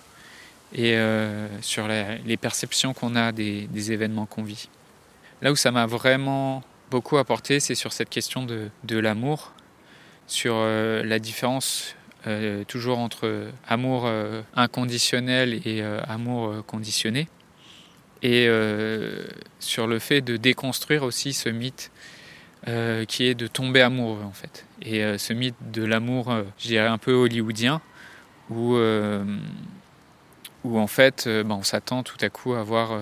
et 0.73 0.95
euh, 0.95 1.47
sur 1.61 1.87
les 1.87 2.37
perceptions 2.37 2.93
qu'on 2.93 3.15
a 3.15 3.31
des, 3.31 3.91
événements 3.91 4.25
qu'on 4.25 4.43
vit. 4.43 4.69
Là 5.41 5.51
où 5.51 5.55
ça 5.55 5.71
m'a 5.71 5.85
vraiment 5.85 6.63
beaucoup 6.89 7.17
apporté, 7.17 7.59
c'est 7.59 7.75
sur 7.75 7.93
cette 7.93 8.09
question 8.09 8.45
de, 8.45 8.69
de 8.83 8.97
l'amour, 8.97 9.53
sur 10.27 10.55
euh, 10.55 11.03
la 11.03 11.19
différence 11.19 11.95
euh, 12.25 12.63
toujours 12.63 12.99
entre 12.99 13.47
amour 13.67 14.09
inconditionnel 14.55 15.61
et 15.65 15.83
amour 15.83 16.65
conditionné, 16.65 17.27
et 18.21 18.47
sur 19.59 19.85
le 19.85 19.99
fait 19.99 20.21
de 20.21 20.37
déconstruire 20.37 21.03
aussi 21.03 21.33
ce 21.33 21.49
mythe 21.49 21.91
euh, 22.69 23.03
qui 23.03 23.25
est 23.25 23.35
de 23.35 23.47
tomber 23.47 23.81
amoureux 23.81 24.23
en 24.23 24.31
fait. 24.31 24.65
Et 24.81 25.03
euh, 25.03 25.17
ce 25.17 25.33
mythe 25.33 25.55
de 25.73 25.83
l'amour, 25.83 26.31
euh, 26.31 26.43
je 26.57 26.67
dirais 26.67 26.87
un 26.87 26.97
peu 26.97 27.11
hollywoodien, 27.11 27.81
où, 28.49 28.77
où 30.63 30.79
en 30.79 30.87
fait 30.87 31.27
bah, 31.27 31.55
on 31.55 31.63
s'attend 31.63 32.03
tout 32.03 32.17
à 32.21 32.29
coup 32.29 32.53
à 32.53 32.63
voir 32.63 32.99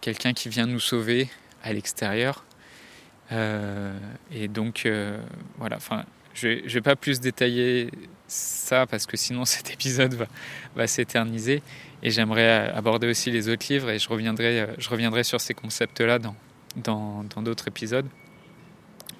quelqu'un 0.00 0.32
qui 0.32 0.48
vient 0.48 0.66
nous 0.66 0.80
sauver 0.80 1.28
à 1.62 1.72
l'extérieur. 1.72 2.44
et 3.30 4.48
donc 4.48 4.88
voilà, 5.58 5.76
enfin, 5.76 6.04
je 6.34 6.48
ne 6.48 6.68
vais 6.68 6.80
pas 6.80 6.94
plus 6.94 7.20
détailler 7.20 7.90
ça 8.28 8.86
parce 8.86 9.06
que 9.06 9.16
sinon 9.16 9.44
cet 9.46 9.70
épisode 9.70 10.14
va, 10.14 10.26
va 10.76 10.86
s'éterniser. 10.86 11.62
Et 12.02 12.10
j'aimerais 12.10 12.70
aborder 12.70 13.08
aussi 13.08 13.30
les 13.30 13.48
autres 13.48 13.66
livres 13.68 13.90
et 13.90 13.98
je 13.98 14.08
reviendrai, 14.08 14.68
je 14.78 14.88
reviendrai 14.88 15.24
sur 15.24 15.40
ces 15.40 15.54
concepts-là 15.54 16.18
dans, 16.18 16.36
dans 16.76 17.42
d'autres 17.42 17.68
épisodes. 17.68 18.06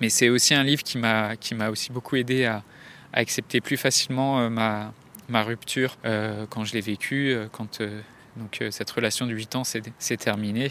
Mais 0.01 0.09
c'est 0.09 0.29
aussi 0.29 0.55
un 0.55 0.65
livre 0.65 0.83
qui 0.83 0.99
m'a 0.99 1.37
qui 1.37 1.55
m'a 1.55 1.71
aussi 1.71 1.93
beaucoup 1.93 2.17
aidé 2.17 2.45
à, 2.47 2.63
accepter 3.13 3.61
plus 3.61 3.77
facilement 3.77 4.41
euh, 4.41 4.49
ma, 4.49 4.93
ma 5.29 5.43
rupture 5.43 5.97
euh, 6.05 6.47
quand 6.49 6.65
je 6.65 6.75
l'ai 6.75 6.81
vécue, 6.81 7.33
euh, 7.33 7.49
quand 7.51 7.83
donc 8.37 8.63
cette 8.71 8.91
relation 8.91 9.27
de 9.27 9.33
8 9.33 9.57
ans 9.57 9.65
s'est 9.65 10.17
terminée. 10.17 10.71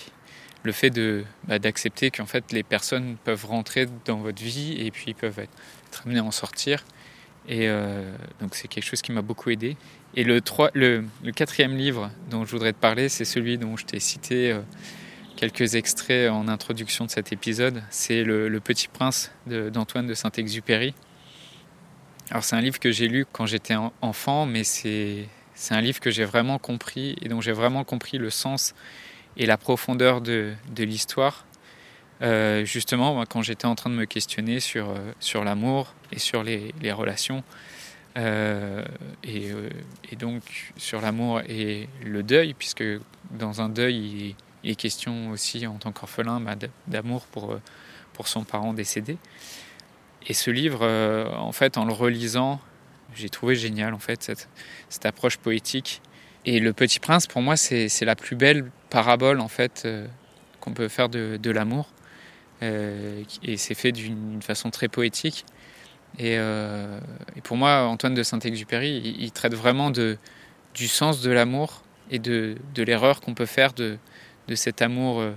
Le 0.64 0.72
fait 0.72 0.90
de 0.90 1.26
bah, 1.44 1.60
d'accepter 1.60 2.10
qu'en 2.10 2.26
fait 2.26 2.52
les 2.54 2.64
personnes 2.64 3.18
peuvent 3.24 3.46
rentrer 3.46 3.88
dans 4.06 4.18
votre 4.18 4.42
vie 4.42 4.78
et 4.80 4.92
puis 4.92 5.14
peuvent 5.14 5.40
être, 5.40 5.52
amenées 6.06 6.20
à 6.20 6.24
en 6.24 6.32
sortir. 6.32 6.86
Et 7.50 7.68
donc 8.40 8.56
c'est 8.56 8.68
quelque 8.68 8.84
chose 8.86 9.02
qui 9.02 9.12
m'a 9.12 9.22
beaucoup 9.22 9.50
aidé. 9.50 9.76
Et 10.16 10.24
le, 10.24 10.40
3, 10.40 10.72
le, 10.74 11.06
le, 11.24 11.32
quatrième 11.32 11.76
livre 11.76 12.12
dont 12.30 12.46
je 12.46 12.52
voudrais 12.52 12.74
te 12.74 12.78
parler, 12.78 13.10
c'est 13.10 13.26
celui 13.26 13.58
dont 13.58 13.76
je 13.76 13.86
t'ai 13.86 14.00
cité 14.00 14.58
quelques 15.40 15.76
extraits 15.76 16.30
en 16.30 16.50
introduction 16.50 17.06
de 17.06 17.10
cet 17.10 17.32
épisode. 17.32 17.82
C'est 17.92 18.26
le, 18.26 18.60
Petit 18.60 18.90
Prince 18.90 19.32
d'Antoine 19.48 20.06
de, 20.06 20.14
Saint-Exupéry. 20.14 20.94
Alors 22.30 22.44
c'est 22.44 22.58
un 22.58 22.62
livre 22.62 22.78
que 22.78 22.92
j'ai 22.92 23.08
lu 23.08 23.26
quand 23.32 23.46
j'étais 23.46 23.76
enfant, 24.02 24.46
mais 24.46 24.66
c'est 24.66 25.30
un 25.70 25.80
livre 25.80 26.02
que 26.02 26.12
j'ai 26.12 26.26
vraiment 26.26 26.60
compris 26.60 27.16
et 27.22 27.30
dont 27.30 27.40
j'ai 27.40 27.54
vraiment 27.54 27.86
compris 27.86 28.18
le 28.18 28.30
sens 28.30 28.76
et 29.38 29.46
la 29.46 29.58
profondeur 29.58 30.20
de, 30.20 30.52
de 30.76 30.84
l'histoire. 30.84 31.46
Euh, 32.22 32.66
justement, 32.66 33.24
quand 33.26 33.42
j'étais 33.42 33.66
en 33.66 33.76
train 33.76 33.90
de 33.90 33.96
me 33.96 34.06
questionner 34.06 34.60
sur, 34.60 34.90
euh, 34.90 34.98
sur 35.22 35.46
l'amour 35.46 35.94
et 36.12 36.20
sur 36.20 36.44
les, 36.44 36.74
relations, 36.92 37.46
euh, 38.18 38.84
et, 39.24 39.52
et, 40.12 40.18
donc 40.18 40.74
sur 40.76 41.00
l'amour 41.00 41.40
et 41.48 41.88
le 42.04 42.24
deuil, 42.24 42.54
puisque 42.56 42.84
dans 43.32 43.62
un 43.62 43.70
deuil, 43.70 43.96
il, 43.96 44.36
il 44.64 44.72
est 44.72 44.76
question 44.76 45.32
aussi 45.32 45.66
en 45.68 45.78
tant 45.78 45.92
qu'orphelin 45.92 46.40
bah, 46.42 46.56
d'amour 46.88 47.26
pour, 47.28 47.52
euh, 47.52 47.62
pour 48.14 48.28
son 48.28 48.44
parent 48.44 48.74
décédé. 48.74 49.18
Et 50.28 50.34
ce 50.34 50.52
livre, 50.52 50.80
euh, 50.82 51.30
en 51.36 51.52
fait, 51.52 51.78
en 51.78 51.86
le 51.86 51.94
relisant, 51.94 52.60
j'ai 53.16 53.30
trouvé 53.30 53.56
génial 53.56 53.94
en 53.94 54.00
fait 54.00 54.22
cette, 54.22 54.50
cette, 54.90 55.06
approche 55.06 55.38
poétique. 55.38 56.02
Et 56.46 56.60
Le 56.60 56.74
Petit 56.74 57.00
Prince, 57.00 57.28
pour 57.28 57.42
moi, 57.42 57.58
c'est 57.58 57.90
la 58.02 58.16
plus 58.16 58.36
belle 58.36 58.70
parabole 58.90 59.40
en 59.40 59.48
fait 59.48 59.84
euh, 59.86 60.08
qu'on 60.60 60.74
peut 60.74 60.88
faire 60.88 61.10
de, 61.10 61.38
de 61.42 61.52
l'amour. 61.52 61.90
et 62.62 63.56
c'est 63.56 63.76
fait 63.76 63.94
d'une 63.94 64.42
façon 64.42 64.70
très 64.70 64.90
poétique. 64.90 65.46
Et, 66.18 66.38
pour 67.44 67.56
moi, 67.56 67.84
Antoine 67.84 68.14
de 68.14 68.24
Saint-Exupéry, 68.24 69.02
il, 69.04 69.22
il, 69.22 69.32
traite 69.32 69.54
vraiment 69.54 69.92
de, 69.92 70.18
du 70.74 70.90
sens 70.90 71.22
de 71.22 71.32
l'amour 71.32 71.84
et 72.12 72.20
de, 72.20 72.58
de 72.74 72.84
l'erreur 72.84 73.22
qu'on 73.22 73.34
peut 73.34 73.46
faire 73.46 73.72
de, 73.74 73.98
de 74.50 74.56
cet 74.56 74.82
amour 74.82 75.22
euh, 75.22 75.32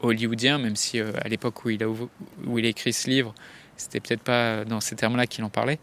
hollywoodien, 0.00 0.58
même 0.58 0.76
si 0.76 1.00
euh, 1.00 1.12
à 1.22 1.28
l'époque 1.28 1.64
où 1.64 1.70
il 1.70 1.82
a 1.82 1.88
où 1.88 2.58
il 2.58 2.66
écrit 2.66 2.92
ce 2.92 3.08
livre, 3.08 3.32
c'était 3.76 4.00
peut-être 4.00 4.22
pas 4.22 4.64
dans 4.64 4.80
ces 4.80 4.96
termes-là 4.96 5.26
qu'il 5.26 5.44
en 5.44 5.50
parlait. 5.50 5.78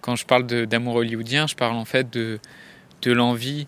Quand 0.00 0.16
je 0.16 0.24
parle 0.24 0.46
d'amour 0.46 0.96
hollywoodien, 0.96 1.46
je 1.46 1.54
parle 1.54 1.76
en 1.76 1.84
fait 1.84 2.10
de, 2.10 2.40
de 3.02 3.12
l'envie 3.12 3.66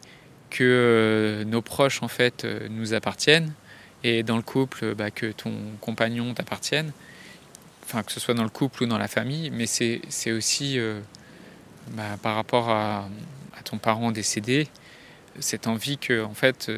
que 0.48 0.64
euh, 0.64 1.44
nos 1.44 1.60
proches 1.60 2.02
en 2.02 2.08
fait 2.08 2.46
nous 2.70 2.94
appartiennent 2.94 3.52
et 4.02 4.22
dans 4.22 4.36
le 4.36 4.42
couple 4.42 4.94
bah, 4.94 5.10
que 5.10 5.30
ton 5.32 5.52
compagnon 5.80 6.32
t'appartienne, 6.32 6.92
enfin 7.84 8.02
que 8.02 8.12
ce 8.12 8.20
soit 8.20 8.34
dans 8.34 8.44
le 8.44 8.48
couple 8.48 8.84
ou 8.84 8.86
dans 8.86 8.98
la 8.98 9.08
famille, 9.08 9.50
mais 9.50 9.66
c'est 9.66 10.32
aussi 10.32 10.78
bah, 11.90 12.16
par 12.22 12.36
rapport 12.36 12.70
à, 12.70 13.08
à, 13.58 13.62
ton 13.62 13.76
parent 13.76 14.10
décédé, 14.12 14.68
cette 15.40 15.66
envie 15.66 15.98
que 15.98 16.24
en 16.24 16.34
fait 16.34 16.70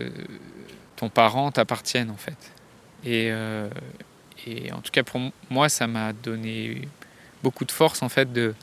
ton 1.03 1.09
parent 1.09 1.51
t'appartienne 1.51 2.11
en 2.11 2.17
fait. 2.17 2.39
Et, 3.05 3.33
euh, 3.33 3.69
et, 4.47 4.71
en 4.71 4.81
tout 4.81 4.93
cas 4.93 5.03
pour 5.03 5.21
moi, 5.51 5.69
ça 5.69 5.89
m'a 5.89 6.13
donné 6.13 6.83
beaucoup 7.43 7.65
de 7.65 7.73
force 7.73 8.03
en 8.03 8.09
fait 8.09 8.33
de, 8.33 8.55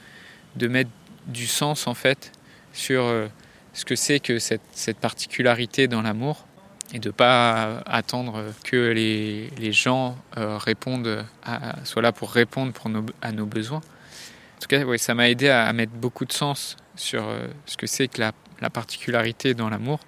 de 0.56 0.68
mettre 0.70 0.90
du 1.28 1.48
sens 1.48 1.86
en 1.86 1.94
fait 1.94 2.32
sur 2.72 3.04
euh, 3.04 3.28
ce 3.74 3.84
que 3.84 3.98
c'est 3.98 4.22
que 4.22 4.40
cette, 4.40 4.62
cette, 4.72 5.00
particularité 5.00 5.90
dans 5.90 6.02
l'amour 6.02 6.46
et 6.94 7.00
de 7.00 7.12
pas 7.12 7.82
attendre 7.86 8.46
que 8.64 8.92
les, 8.92 9.50
les 9.58 9.74
gens 9.74 10.18
euh, 10.38 10.58
répondent, 10.58 11.26
à, 11.44 11.76
soient 11.84 12.02
là 12.02 12.14
pour 12.14 12.32
répondre 12.32 12.72
pour 12.72 12.90
nos, 12.90 13.06
à 13.22 13.34
nos 13.34 13.46
besoins. 13.46 13.82
En 13.82 14.60
tout 14.62 14.68
cas, 14.70 14.86
ouais, 14.86 14.98
ça 14.98 15.14
m'a 15.14 15.30
aidé 15.30 15.50
à, 15.50 15.66
à, 15.66 15.74
mettre 15.74 15.92
beaucoup 15.92 16.24
de 16.24 16.32
sens 16.32 16.78
sur 16.96 17.30
ce 17.66 17.76
que 17.76 17.86
c'est 17.86 18.08
que 18.08 18.22
la, 18.22 18.32
la, 18.62 18.70
particularité 18.70 19.54
dans 19.54 19.70
l'amour, 19.70 20.00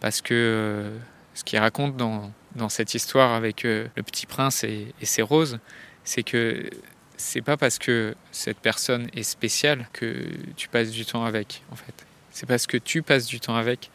parce 0.00 0.22
que 0.22 0.92
ce 1.36 1.44
qu'il 1.44 1.58
raconte 1.58 1.96
dans, 1.96 2.32
cette 2.70 2.94
histoire 2.94 3.32
avec 3.32 3.66
euh, 3.66 3.86
le 3.94 4.02
petit 4.02 4.24
prince 4.24 4.64
et, 4.64 4.86
ses 5.02 5.20
roses, 5.20 5.58
c'est 6.02 6.22
que 6.22 6.70
c'est 7.18 7.42
pas 7.42 7.58
parce 7.58 7.78
que 7.78 8.14
cette 8.32 8.58
personne 8.58 9.08
est 9.14 9.22
spéciale 9.22 9.86
que 9.92 10.28
tu 10.56 10.68
passes 10.68 10.90
du 10.90 11.04
temps 11.04 11.24
avec, 11.24 11.62
en 11.70 11.76
fait. 11.76 12.06
C'est 12.30 12.46
parce 12.46 12.66
que 12.66 12.78
tu 12.78 13.02
passes 13.02 13.26
du 13.26 13.38
temps 13.38 13.54
avec 13.54 13.90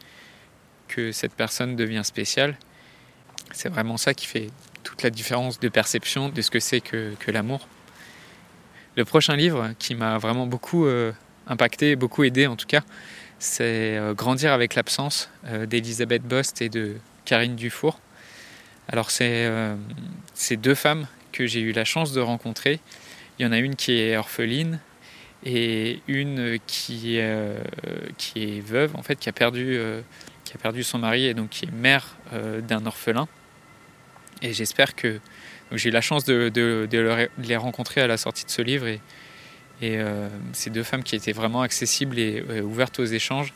que 0.87 1.11
cette 1.11 1.33
personne 1.33 1.75
devient 1.75 2.03
spéciale. 2.03 2.57
C'est 3.51 3.69
vraiment 3.69 3.97
ça 3.97 4.13
qui 4.13 4.27
fait 4.27 4.49
toute 4.83 5.01
la 5.01 5.09
différence 5.09 5.59
de 5.59 5.67
perception 5.67 6.29
de 6.29 6.41
ce 6.43 6.51
que 6.51 6.59
c'est 6.59 6.79
que, 6.79 7.15
l'amour. 7.27 7.67
Le 8.97 9.05
prochain 9.05 9.35
livre 9.35 9.71
qui 9.79 9.95
m'a 9.95 10.19
vraiment 10.19 10.45
beaucoup 10.45 10.85
euh, 10.85 11.11
impacté, 11.47 11.95
beaucoup 11.95 12.23
aidé 12.23 12.45
en 12.45 12.55
tout 12.55 12.67
cas, 12.67 12.81
c'est 13.39 13.97
euh, 13.97 14.13
Grandir 14.13 14.53
avec 14.53 14.75
l'absence 14.75 15.31
d'Elisabeth 15.67 16.21
Bost 16.21 16.61
et 16.61 16.69
de 16.69 16.97
Karine 17.25 17.55
Dufour. 17.55 17.99
Alors 18.87 19.11
c'est 19.11 19.49
ces 20.33 20.57
deux 20.57 20.75
femmes 20.75 21.07
que 21.31 21.45
j'ai 21.45 21.61
eu 21.61 21.71
la 21.71 21.85
chance 21.85 22.11
de 22.11 22.19
rencontrer. 22.19 22.79
Il 23.39 23.43
y 23.43 23.45
en 23.47 23.51
a 23.51 23.57
une 23.57 23.75
qui 23.75 23.93
est 23.99 24.17
orpheline 24.17 24.79
et 25.45 26.01
une 26.07 26.59
qui, 26.67 27.19
qui 28.17 28.43
est 28.43 28.59
veuve, 28.59 28.95
en 28.95 29.01
fait, 29.01 29.17
qui 29.17 29.29
a 29.29 29.31
perdu, 29.31 29.79
qui 30.43 30.53
a 30.53 30.57
perdu 30.57 30.83
son 30.83 30.97
mari 30.97 31.25
et 31.25 31.33
donc 31.33 31.49
qui 31.49 31.65
est 31.65 31.71
mère 31.71 32.17
d'un 32.67 32.85
orphelin. 32.85 33.27
Et 34.41 34.53
j'espère 34.53 34.95
que 34.95 35.19
j'ai 35.71 35.89
eu 35.89 35.91
la 35.91 36.01
chance 36.01 36.25
de, 36.25 36.49
de, 36.49 37.29
les 37.37 37.57
rencontrer 37.57 38.01
à 38.01 38.07
la 38.07 38.17
sortie 38.17 38.45
de 38.45 38.51
ce 38.51 38.61
livre 38.61 38.87
et, 38.87 38.99
et 39.81 39.97
euh, 39.97 40.27
ces 40.53 40.69
deux 40.69 40.83
femmes 40.83 41.03
qui 41.03 41.15
étaient 41.15 41.31
vraiment 41.31 41.61
accessibles 41.61 42.19
et 42.19 42.61
ouvertes 42.61 42.99
aux 42.99 43.05
échanges. 43.05 43.53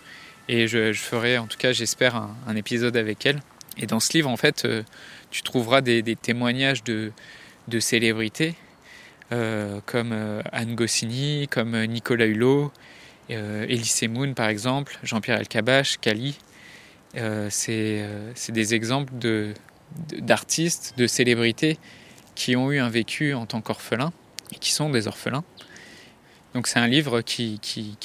Et 0.48 0.67
je, 0.67 0.93
ferai 0.93 1.38
en 1.38 1.48
tout 1.48 1.57
cas, 1.57 1.72
j'espère, 1.72 2.15
un, 2.15 2.55
épisode 2.55 2.98
avec 2.98 3.25
elles. 3.25 3.41
Et 3.77 3.88
dans 3.88 4.00
ce 4.00 4.13
livre, 4.13 4.29
en 4.29 4.38
fait, 4.38 4.65
euh, 4.65 4.84
tu 5.32 5.41
trouveras 5.41 5.82
des, 5.82 6.03
témoignages 6.15 6.84
de, 6.84 7.12
célébrités 7.79 8.55
euh, 9.32 9.79
comme 9.86 10.13
Anne 10.51 10.75
Goscinny, 10.75 11.48
comme 11.50 11.84
Nicolas 11.86 12.25
Hulot, 12.25 12.72
Elise 13.29 14.03
Moon 14.08 14.34
par 14.34 14.50
exemple, 14.50 15.00
Jean-Pierre 15.03 15.39
Elkabach, 15.39 15.98
Kali. 16.00 16.38
c'est 17.50 18.08
des 18.50 18.75
exemples 18.75 19.13
d'artistes, 20.20 20.94
de 20.98 21.08
célébrités 21.08 21.79
qui 22.36 22.55
ont 22.55 22.72
eu 22.72 22.79
un 22.79 22.89
vécu 22.89 23.34
en 23.34 23.46
tant 23.46 23.62
qu'orphelins 23.62 24.13
et 24.53 24.60
qui 24.60 24.72
sont 24.72 24.89
des 24.89 25.08
orphelins. 25.08 25.44
Donc 26.53 26.67
c'est 26.67 26.79
un 26.79 26.88
livre 26.88 27.22
qui, 27.22 27.60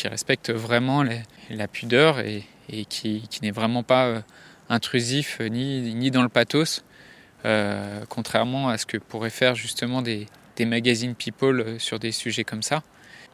respecte 0.04 0.50
vraiment 0.50 1.04
la 1.50 1.68
pudeur 1.68 2.18
et, 2.20 2.44
qui, 2.88 3.22
n'est 3.42 3.50
vraiment 3.50 3.82
pas 3.82 4.06
euh, 4.06 4.20
intrusif 4.70 5.36
euh, 5.42 5.48
ni, 5.48 5.94
ni 5.94 6.10
dans 6.10 6.22
le 6.22 6.30
pathos, 6.30 6.82
euh, 7.44 8.04
contrairement 8.08 8.70
à 8.70 8.78
ce 8.78 8.86
que 8.86 8.96
pourraient 8.96 9.28
faire 9.28 9.54
justement 9.54 10.00
des, 10.00 10.26
des 10.56 10.64
magazines 10.64 11.14
People 11.14 11.78
sur 11.78 11.98
des 11.98 12.12
sujets 12.12 12.44
comme 12.44 12.62
ça. 12.62 12.82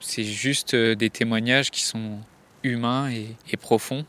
C'est 0.00 0.24
juste 0.24 0.74
des 0.74 1.10
témoignages 1.10 1.70
qui 1.70 1.82
sont 1.82 2.18
humains 2.64 3.10
et, 3.10 3.56
profonds. 3.56 4.04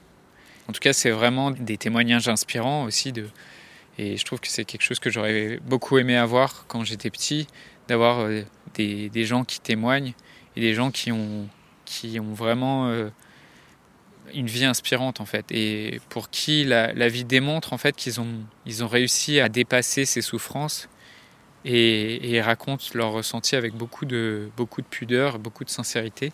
En 0.67 0.73
tout 0.73 0.79
cas, 0.79 0.91
c'est 0.91 1.11
vraiment 1.11 1.51
des 1.51 1.77
témoignages 1.77 2.27
inspirants 2.27 2.83
aussi 2.83 3.13
de, 3.13 3.27
et 3.97 4.17
je 4.17 4.25
trouve 4.25 4.39
que 4.39 4.47
c'est 4.47 4.65
quelque 4.65 4.81
chose 4.81 4.99
que 4.99 5.09
j'aurais 5.09 5.59
beaucoup 5.65 5.97
aimé 5.97 6.15
avoir 6.15 6.65
quand 6.67 6.83
j'étais 6.83 7.09
petit, 7.09 7.47
d'avoir 7.87 8.19
euh, 8.19 8.43
des, 8.75 9.09
des, 9.09 9.25
gens 9.25 9.43
qui 9.43 9.59
témoignent 9.59 10.13
et 10.55 10.61
des 10.61 10.73
gens 10.73 10.91
qui 10.91 11.11
ont, 11.11 11.47
qui 11.85 12.19
ont 12.19 12.33
vraiment 12.33 12.87
euh, 12.89 13.09
une 14.33 14.47
vie 14.47 14.65
inspirante 14.65 15.21
en 15.21 15.25
fait. 15.25 15.45
Et 15.51 15.99
pour 16.09 16.29
qui 16.29 16.63
la, 16.63 17.09
vie 17.09 17.23
démontre 17.23 17.73
en 17.73 17.77
fait 17.77 17.95
qu'ils 17.95 18.19
ont, 18.19 18.43
ils 18.65 18.83
ont 18.83 18.87
réussi 18.87 19.39
à 19.39 19.49
dépasser 19.49 20.05
ces 20.05 20.21
souffrances 20.21 20.89
et, 21.65 22.41
racontent 22.41 22.85
leur 22.93 23.11
ressenti 23.11 23.55
avec 23.55 23.73
beaucoup 23.73 24.05
de, 24.05 24.49
beaucoup 24.55 24.81
de 24.81 24.87
pudeur, 24.87 25.39
beaucoup 25.39 25.63
de 25.63 25.69
sincérité. 25.69 26.31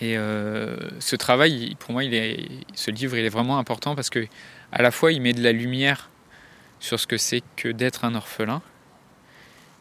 Et 0.00 0.16
euh, 0.16 0.76
ce 1.00 1.16
travail, 1.16 1.74
pour 1.80 1.92
moi, 1.92 2.04
il 2.04 2.62
ce 2.74 2.90
livre, 2.90 3.16
il 3.16 3.24
est 3.24 3.30
vraiment 3.30 3.58
important 3.58 3.94
parce 3.96 4.10
que 4.10 4.26
à 4.70 4.82
la 4.82 4.90
fois 4.90 5.12
il 5.12 5.20
met 5.20 5.32
de 5.32 5.42
la 5.42 5.52
lumière 5.52 6.10
sur 6.78 7.00
ce 7.00 7.06
que 7.06 7.16
c'est 7.16 7.42
que 7.56 7.68
d'être 7.68 8.04
un 8.04 8.14
orphelin 8.14 8.62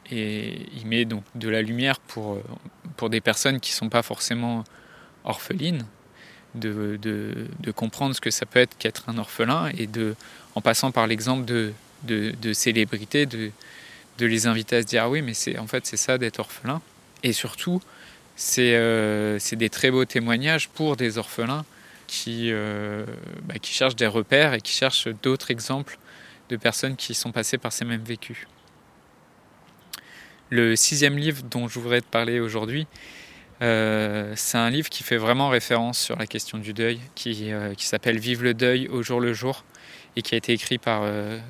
et 0.09 0.65
il 0.75 0.87
met 0.87 1.05
donc 1.05 1.23
de 1.35 1.49
la 1.49 1.61
lumière 1.61 1.99
pour, 1.99 2.39
pour 2.95 3.09
des 3.09 3.21
personnes 3.21 3.59
qui 3.59 3.71
ne 3.71 3.75
sont 3.75 3.89
pas 3.89 4.01
forcément 4.01 4.63
orphelines, 5.23 5.85
de, 6.57 6.97
comprendre 7.75 8.15
ce 8.15 8.21
que 8.21 8.31
ça 8.31 8.45
peut 8.45 8.59
être 8.59 8.77
qu'être 8.77 9.09
un 9.09 9.17
orphelin 9.17 9.69
et 9.77 9.87
de, 9.87 10.15
en 10.55 10.61
passant 10.61 10.91
par 10.91 11.07
l'exemple 11.07 11.45
de, 11.45 11.73
de, 12.03 12.53
célébrités, 12.53 13.25
de, 13.25 13.51
de 14.17 14.25
les 14.25 14.47
inviter 14.47 14.77
à 14.77 14.81
se 14.81 14.87
dire 14.87 15.03
ah 15.03 15.09
oui 15.09 15.21
mais 15.21 15.33
c'est 15.33 15.57
en 15.57 15.67
fait 15.67 15.85
c'est 15.85 15.97
ça 15.97 16.17
d'être 16.17 16.39
orphelin 16.39 16.81
et 17.23 17.33
surtout 17.33 17.81
c'est 18.35 18.75
euh, 18.75 19.39
des 19.53 19.69
très 19.69 19.91
beaux 19.91 20.05
témoignages 20.05 20.69
pour 20.69 20.95
des 20.95 21.17
orphelins 21.17 21.65
qui, 22.05 22.51
euh, 22.51 23.05
bah, 23.43 23.55
qui 23.59 23.73
cherchent 23.73 23.95
des 23.95 24.07
repères 24.07 24.53
et 24.53 24.61
qui 24.61 24.71
cherchent 24.71 25.07
d'autres 25.23 25.51
exemples 25.51 25.97
de 26.49 26.55
personnes 26.55 26.95
qui 26.95 27.13
sont 27.13 27.31
passées 27.31 27.57
par 27.57 27.73
ces 27.73 27.83
mêmes 27.83 28.03
vécus. 28.03 28.47
Le 30.49 30.75
sixième 30.75 31.17
livre 31.17 31.43
dont 31.43 31.67
je 31.67 31.79
voudrais 31.79 31.99
te 32.01 32.05
parler 32.05 32.39
aujourd'hui, 32.39 32.87
euh, 33.61 34.33
c'est 34.35 34.57
un 34.57 34.69
livre 34.69 34.89
qui 34.89 35.03
fait 35.03 35.17
vraiment 35.17 35.49
référence 35.49 35.99
sur 35.99 36.17
la 36.17 36.27
question 36.27 36.57
du 36.57 36.73
deuil, 36.73 36.99
qui, 37.15 37.51
euh, 37.51 37.73
qui 37.73 37.85
s'appelle 37.85 38.19
Vive 38.19 38.43
le 38.43 38.53
deuil 38.53 38.87
au 38.87 39.01
jour 39.03 39.19
le 39.19 39.33
jour 39.33 39.63
et 40.15 40.21
qui 40.21 40.35
a 40.35 40.37
été 40.37 40.53
écrit 40.53 40.79
par 40.79 41.03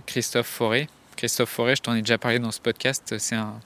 Christophe 0.05 0.47
Forêt. 0.47 0.89
Christophe 1.15 1.49
Forêt, 1.49 1.77
je 1.77 1.81
t'en 1.81 1.95
ai 1.95 2.01
déjà 2.01 2.17
parlé 2.17 2.37
dans 2.37 2.51
ce 2.51 2.59
podcast, 2.59 3.17
c'est 3.17 3.35
un, 3.35 3.59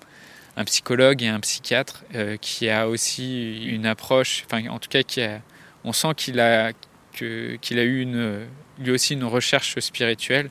psychologue 0.66 1.24
et 1.24 1.28
un 1.28 1.40
psychiatre 1.40 2.04
qui 2.40 2.70
a 2.70 2.88
aussi 2.88 3.66
une 3.66 3.88
approche, 3.88 4.44
enfin 4.46 4.68
en 4.70 4.78
tout 4.78 4.90
cas 4.90 5.02
qui 5.02 5.24
a 5.24 5.42
on 5.84 5.92
sent 5.92 6.14
qu'il 6.16 6.40
a, 6.40 6.72
qu'il 7.14 7.80
a 7.80 7.84
eu 7.84 8.02
une, 8.02 8.46
lui 8.78 8.92
aussi 8.92 9.14
une 9.14 9.24
recherche 9.24 9.80
spirituelle. 9.80 10.50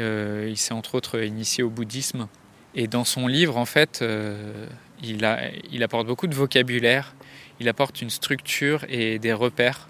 Euh, 0.00 0.46
il 0.48 0.56
s'est 0.56 0.72
entre 0.72 0.94
autres 0.94 1.22
initié 1.22 1.62
au 1.62 1.70
bouddhisme. 1.70 2.28
Et 2.74 2.86
dans 2.86 3.04
son 3.04 3.26
livre, 3.26 3.56
en 3.56 3.66
fait, 3.66 4.00
euh, 4.00 4.66
il 5.02 5.82
apporte 5.82 6.06
beaucoup 6.06 6.26
de 6.26 6.34
vocabulaire, 6.34 7.14
il 7.62 7.68
apporte 7.68 8.02
une 8.02 8.10
structure 8.10 8.84
et 8.88 9.18
des 9.18 9.32
repères. 9.32 9.88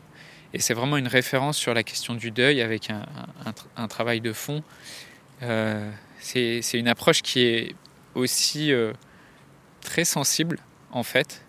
Et 0.55 0.61
c'est 0.61 0.75
vraiment 0.75 0.99
une 0.99 1.09
référence 1.09 1.57
sur 1.57 1.75
la 1.75 1.83
question 1.83 2.15
du 2.15 2.31
deuil 2.31 2.61
avec 2.61 2.91
un, 2.91 3.89
travail 3.89 4.21
de 4.21 4.33
fond. 4.33 4.63
Euh, 5.43 5.91
c'est 6.21 6.61
une 6.75 6.89
approche 6.89 7.23
qui 7.23 7.41
est 7.41 7.75
aussi 8.15 8.71
très 9.81 10.05
sensible, 10.05 10.59
en 10.91 11.03
fait, 11.03 11.43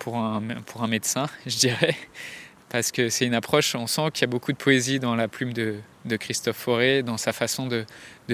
pour 0.00 0.16
un, 0.16 0.40
médecin, 0.88 1.28
je 1.46 1.56
dirais 1.56 1.96
parce 2.74 2.90
que 2.90 3.08
c'est 3.08 3.24
une 3.24 3.34
approche, 3.34 3.76
on 3.76 3.86
sent 3.86 4.10
qu'il 4.12 4.22
y 4.22 4.24
a 4.24 4.26
beaucoup 4.26 4.50
de 4.50 4.56
poésie 4.56 4.98
dans 4.98 5.14
la 5.14 5.28
plume 5.28 5.52
de, 5.52 5.76
Christophe 6.18 6.56
Fauré, 6.56 7.04
dans 7.04 7.16
sa 7.18 7.32
façon 7.32 7.68
de, 7.68 7.86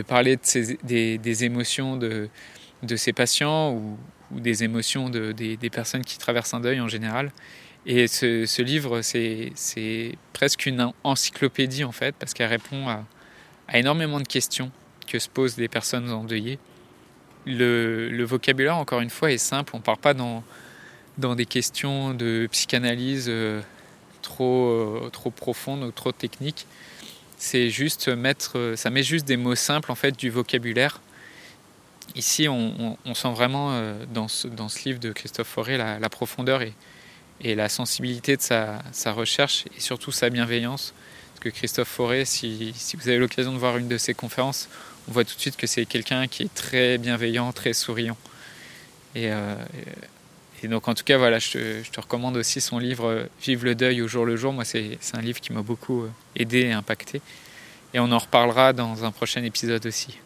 parler 0.09 0.37
de 0.37 1.19
des, 1.19 1.45
émotions 1.45 1.99
de, 1.99 2.31
de 2.83 2.97
ses 2.97 3.13
patients 3.13 3.73
ou, 3.73 3.99
des 4.31 4.65
émotions 4.65 5.09
de, 5.09 5.33
des, 5.33 5.71
personnes 5.71 6.05
qui 6.05 6.19
traversent 6.19 6.55
un 6.55 6.61
deuil 6.61 6.81
en 6.81 6.89
général. 6.89 7.33
Et 7.87 8.07
ce, 8.09 8.63
livre, 8.63 9.01
c'est 9.03 10.19
presque 10.33 10.67
une 10.67 10.93
encyclopédie 11.05 11.85
en 11.85 11.93
fait, 11.93 12.15
parce 12.19 12.35
qu'elle 12.35 12.49
répond 12.49 12.89
à, 12.89 13.05
énormément 13.73 14.21
de 14.21 14.27
questions 14.27 14.71
que 15.07 15.19
se 15.19 15.29
posent 15.29 15.57
les 15.57 15.69
personnes 15.69 16.11
endeuillées. 16.11 16.59
Le, 17.47 18.09
le 18.11 18.25
vocabulaire, 18.25 18.77
encore 18.77 19.01
une 19.01 19.11
fois, 19.11 19.33
est 19.33 19.39
simple, 19.39 19.73
on 19.75 19.79
ne 19.79 19.83
part 19.83 19.99
pas 19.99 20.15
dans, 20.15 20.45
des 21.17 21.47
questions 21.47 22.15
de 22.15 22.49
psychanalyse 22.51 23.27
euh, 23.29 23.61
trop, 24.23 24.69
euh, 24.69 25.11
trop 25.11 25.31
profonde 25.31 25.83
ou 25.83 25.91
trop 25.91 26.13
technique. 26.13 26.67
C'est 27.39 27.71
juste 27.71 28.09
mettre, 28.09 28.75
ça 28.77 28.91
met 28.91 29.03
juste 29.03 29.27
des 29.27 29.39
mots 29.39 29.55
simples 29.55 29.91
en 29.91 29.95
fait 29.95 30.19
du 30.19 30.29
vocabulaire. 30.29 31.01
Ici, 32.17 32.49
on, 32.49 32.97
sent 33.15 33.33
vraiment 33.33 33.71
euh, 33.73 34.05
dans 34.13 34.27
ce, 34.27 34.49
dans 34.49 34.69
ce, 34.69 34.85
livre 34.85 34.99
de 34.99 35.13
Christophe 35.13 35.49
Fauré 35.49 35.77
la, 35.77 36.09
profondeur 36.09 36.63
et, 36.63 36.75
et, 37.41 37.55
la 37.55 37.69
sensibilité 37.69 38.37
de 38.37 38.43
sa, 38.43 38.81
sa, 38.93 39.13
recherche 39.13 39.65
et 39.77 39.81
surtout 39.81 40.11
sa 40.11 40.29
bienveillance. 40.29 40.93
Parce 41.35 41.45
que 41.45 41.49
Christophe 41.51 41.89
Fauré, 41.89 42.25
si, 42.25 42.73
si 42.75 42.97
vous 42.97 43.09
avez 43.09 43.19
l'occasion 43.19 43.53
de 43.53 43.59
voir 43.59 43.77
une 43.77 43.89
de 43.89 43.97
ses 43.97 44.15
conférences, 44.15 44.69
on 45.09 45.13
voit 45.13 45.25
tout 45.25 45.37
de 45.37 45.41
suite 45.41 45.57
que 45.57 45.67
c'est 45.67 45.87
quelqu'un 45.87 46.27
qui 46.27 46.45
est 46.45 46.55
très 46.55 46.99
bienveillant, 46.99 47.53
très 47.53 47.73
souriant. 47.73 48.17
Et, 49.15 49.31
euh, 49.31 49.55
et 50.63 50.69
donc 50.69 50.89
en 50.89 50.95
tout 50.95 51.05
cas, 51.05 51.17
voilà, 51.17 51.39
je 51.39 51.83
te, 51.83 52.01
recommande 52.01 52.37
aussi 52.37 52.61
son 52.61 52.79
livre 52.79 53.07
euh, 53.07 53.25
Vive 53.43 53.65
le 53.65 53.75
deuil 53.75 54.03
au 54.03 54.09
jour 54.09 54.25
le 54.27 54.37
jour. 54.37 54.53
Moi, 54.53 54.65
c'est 54.65 54.99
un 55.15 55.21
livre 55.21 55.41
qui 55.41 55.53
m'a 55.53 55.63
beaucoup 55.63 56.07
aidé 56.35 56.61
et 56.63 56.73
impacté. 56.73 57.23
Et 57.95 58.01
on 58.01 58.13
en 58.13 58.19
reparlera 58.19 58.73
dans 58.73 59.05
un 59.05 59.11
prochain 59.11 59.43
épisode 59.43 59.85
aussi. 59.87 60.19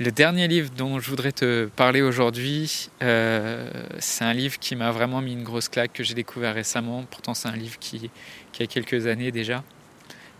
Le 0.00 0.10
dernier 0.10 0.48
livre 0.48 0.70
dont 0.76 0.98
je 0.98 1.08
voudrais 1.08 1.32
te 1.32 1.66
parler 1.66 2.02
aujourd'hui, 2.02 2.90
euh, 3.02 3.70
c'est 4.00 4.24
un 4.24 4.32
livre 4.32 4.58
qui 4.58 4.74
m'a 4.74 4.90
vraiment 4.90 5.20
mis 5.20 5.32
une 5.32 5.44
grosse 5.44 5.68
claque, 5.68 5.92
que 5.92 6.02
j'ai 6.02 6.14
découvert 6.14 6.54
récemment. 6.54 7.04
Pourtant, 7.10 7.34
c'est 7.34 7.48
un 7.48 7.56
livre 7.56 7.78
qui, 7.78 8.10
qui, 8.52 8.62
a 8.62 8.66
quelques 8.66 9.06
années 9.06 9.30
déjà. 9.30 9.62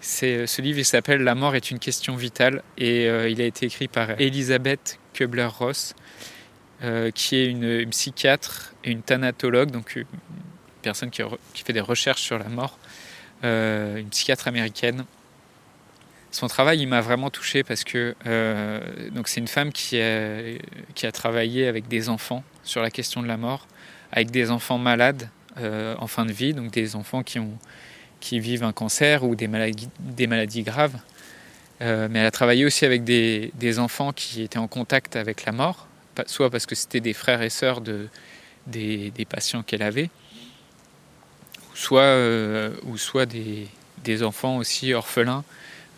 Ce 0.00 0.60
livre 0.60 0.78
il 0.78 0.84
s'appelle 0.84 1.22
La 1.22 1.34
mort 1.34 1.54
est 1.54 1.70
une 1.70 1.78
question 1.78 2.16
vitale 2.16 2.62
et 2.76 3.06
il 3.06 3.40
a 3.40 3.44
été 3.44 3.66
écrit 3.66 3.88
par 3.88 4.20
Elisabeth 4.20 4.98
Kubler-Ross. 5.14 5.94
Euh, 6.84 7.10
qui 7.12 7.36
est 7.36 7.46
une, 7.46 7.88
psychiatre 7.90 8.74
et 8.84 8.90
une 8.90 9.00
thanatologue, 9.00 9.70
donc 9.70 9.94
une 9.96 10.04
personne 10.82 11.08
qui, 11.08 11.22
fait 11.64 11.72
des 11.72 11.80
recherches 11.80 12.20
sur 12.20 12.36
la 12.38 12.48
mort, 12.48 12.78
euh, 13.42 13.96
une 13.96 14.08
psychiatre 14.08 14.48
américaine. 14.48 15.06
Son 16.35 16.49
travail, 16.49 16.81
il 16.81 16.88
m'a 16.88 17.01
vraiment 17.01 17.31
touché 17.31 17.62
parce 17.62 17.85
que 17.85 18.14
donc 19.11 19.29
c'est 19.29 19.40
une 19.40 19.49
femme 19.49 19.73
qui 19.73 20.01
a, 20.01 21.12
travaillé 21.12 21.66
avec 21.68 21.88
des 21.88 22.09
enfants 22.09 22.42
sur 22.62 22.83
la 22.83 22.90
question 22.90 23.23
de 23.23 23.29
la 23.29 23.37
mort, 23.37 23.66
avec 24.11 24.31
des 24.31 24.51
enfants 24.51 24.79
malades 24.79 25.29
en 25.57 26.07
fin 26.07 26.27
de 26.27 26.33
vie, 26.33 26.53
donc 26.53 26.73
des 26.73 26.97
enfants 26.97 27.23
qui, 27.23 28.40
vivent 28.40 28.64
un 28.64 28.73
cancer 28.73 29.23
ou 29.25 29.37
des 29.37 29.47
maladies, 29.47 30.62
graves. 30.62 30.99
mais 31.81 32.18
elle 32.18 32.27
a 32.27 32.31
travaillé 32.31 32.64
aussi 32.64 32.85
avec 32.85 33.05
des, 33.05 33.79
enfants 33.79 34.12
qui 34.12 34.42
étaient 34.42 34.59
en 34.59 34.68
contact 34.68 35.16
avec 35.16 35.44
la 35.44 35.53
mort, 35.53 35.87
soit 36.27 36.51
parce 36.51 36.66
que 36.66 36.75
c'était 36.75 37.01
des 37.01 37.12
frères 37.12 37.42
et 37.42 37.51
sœurs 37.51 37.81
de, 37.81 38.09
des, 38.66 39.27
patients 39.29 39.62
qu'elle 39.62 39.83
avait, 39.83 40.11
soit, 41.75 42.03
euh, 42.03 42.70
ou 42.85 42.97
soit 42.97 43.27
des, 43.27 44.23
enfants 44.23 44.59
aussi 44.59 44.92
orphelins 44.92 45.44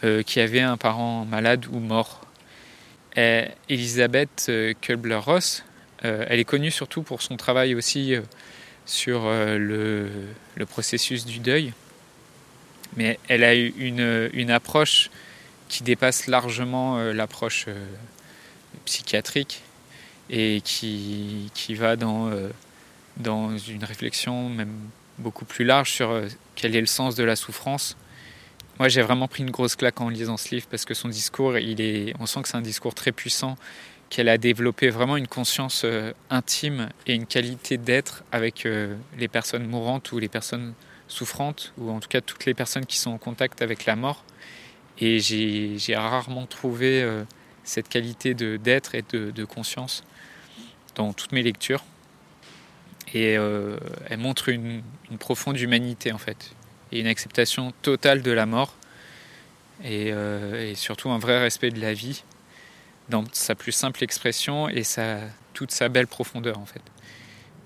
euh, 0.06 0.22
qui 0.22 0.40
avaient 0.40 0.60
un 0.60 0.76
parent 0.76 1.24
malade 1.24 1.66
ou 1.70 1.78
mort. 1.78 2.22
Et 3.16 3.44
Elisabeth 3.68 4.46
euh, 4.48 4.74
Kubler-Ross, 4.80 5.64
elle 6.02 6.38
est 6.38 6.44
connue 6.44 6.70
surtout 6.70 7.02
pour 7.02 7.20
son 7.20 7.36
travail 7.36 7.74
aussi 7.74 8.14
sur 8.84 9.24
le, 9.24 10.08
processus 10.68 11.24
du 11.24 11.40
deuil, 11.40 11.72
mais 12.96 13.18
elle 13.26 13.42
a 13.42 13.56
eu 13.56 13.74
une, 13.76 14.30
une 14.32 14.52
approche 14.52 15.10
qui 15.68 15.82
dépasse 15.82 16.28
largement 16.28 16.98
l'approche 17.12 17.66
psychiatrique 18.84 19.62
et 20.30 20.60
qui, 20.62 21.50
qui 21.54 21.74
va 21.74 21.96
dans, 21.96 22.30
dans 23.16 23.58
une 23.58 23.82
réflexion 23.82 24.48
même 24.48 24.78
beaucoup 25.18 25.44
plus 25.44 25.64
large 25.64 25.90
sur 25.90 26.10
euh, 26.10 26.26
quel 26.54 26.76
est 26.76 26.80
le 26.80 26.86
sens 26.86 27.14
de 27.14 27.24
la 27.24 27.36
souffrance. 27.36 27.96
Moi, 28.78 28.88
j'ai 28.88 29.02
vraiment 29.02 29.26
pris 29.26 29.42
une 29.42 29.50
grosse 29.50 29.74
claque 29.74 30.00
en 30.00 30.08
lisant 30.08 30.36
ce 30.36 30.54
livre 30.54 30.66
parce 30.70 30.84
que 30.84 30.94
son 30.94 31.08
discours, 31.08 31.56
il 31.58 31.80
est, 31.80 32.14
on 32.20 32.26
sent 32.26 32.42
que 32.42 32.48
c'est 32.48 32.56
un 32.56 32.62
discours 32.62 32.94
très 32.94 33.12
puissant, 33.12 33.56
qu'elle 34.10 34.28
a 34.28 34.38
développé 34.38 34.90
vraiment 34.90 35.16
une 35.16 35.26
conscience 35.26 35.82
euh, 35.84 36.12
intime 36.30 36.90
et 37.06 37.14
une 37.14 37.26
qualité 37.26 37.78
d'être 37.78 38.22
avec 38.32 38.66
euh, 38.66 38.94
les 39.18 39.28
personnes 39.28 39.66
mourantes 39.66 40.12
ou 40.12 40.18
les 40.18 40.28
personnes 40.28 40.74
souffrantes, 41.08 41.72
ou 41.78 41.90
en 41.90 42.00
tout 42.00 42.08
cas 42.08 42.20
toutes 42.20 42.44
les 42.44 42.54
personnes 42.54 42.84
qui 42.84 42.98
sont 42.98 43.10
en 43.10 43.18
contact 43.18 43.62
avec 43.62 43.86
la 43.86 43.96
mort. 43.96 44.24
Et 44.98 45.20
j'ai 45.20 45.96
rarement 45.96 46.46
trouvé 46.46 47.06
cette 47.66 47.88
qualité 47.88 48.34
d'être 48.34 48.94
et 48.94 49.02
de, 49.02 49.44
conscience 49.44 50.04
dans 50.94 51.12
toutes 51.12 51.32
mes 51.32 51.42
lectures. 51.42 51.84
Et 53.12 53.36
euh, 53.36 53.76
elle 54.08 54.18
montre 54.18 54.48
une, 54.48 54.82
profonde 55.18 55.58
humanité 55.60 56.12
en 56.12 56.18
fait, 56.18 56.52
une 57.00 57.06
acceptation 57.06 57.72
totale 57.82 58.22
de 58.22 58.30
la 58.30 58.46
mort, 58.46 58.74
euh, 59.84 60.70
et, 60.70 60.74
surtout 60.74 61.10
un 61.10 61.18
vrai 61.18 61.38
respect 61.38 61.70
de 61.70 61.80
la 61.80 61.92
vie 61.92 62.24
dans 63.08 63.24
sa 63.32 63.54
plus 63.54 63.72
simple 63.72 64.02
expression 64.02 64.68
et 64.68 64.82
sa, 64.82 65.18
toute 65.52 65.70
sa 65.70 65.88
belle 65.88 66.06
profondeur 66.06 66.58
en 66.58 66.66
fait. 66.66 66.82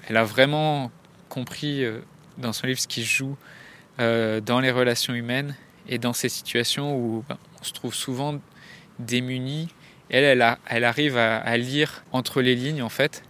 Elle 0.09 0.16
a 0.16 0.25
vraiment 0.25 0.90
compris 1.29 1.85
euh, 1.85 2.01
dans 2.38 2.53
son 2.53 2.66
livre 2.66 2.81
ce 2.81 2.88
qui 2.88 3.03
se 3.03 3.09
joue 3.09 3.37
dans 3.99 4.61
les 4.61 4.71
relations 4.71 5.12
humaines 5.12 5.55
et 5.87 5.99
dans 5.99 6.14
ces 6.14 6.31
situations 6.31 6.97
où 6.97 7.23
ben, 7.29 7.37
on 7.61 7.64
se 7.64 7.75
trouve 7.75 7.95
souvent 7.95 8.40
démuni. 8.99 9.69
Elle, 10.09 10.25
elle, 10.66 10.85
arrive 10.85 11.16
à, 11.19 11.57
lire 11.59 12.03
entre 12.11 12.40
les 12.40 12.55
lignes 12.55 12.83
en 12.83 12.88
fait. 12.88 13.23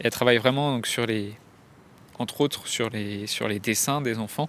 Elle 0.00 0.10
travaille 0.10 0.38
vraiment 0.38 0.72
donc, 0.72 0.88
sur 0.88 1.06
les, 1.06 1.34
entre 2.18 2.40
autres 2.40 2.66
sur 2.66 2.90
les, 2.90 3.26
sur 3.26 3.48
les 3.48 3.60
dessins 3.60 4.00
des 4.00 4.18
enfants. 4.18 4.48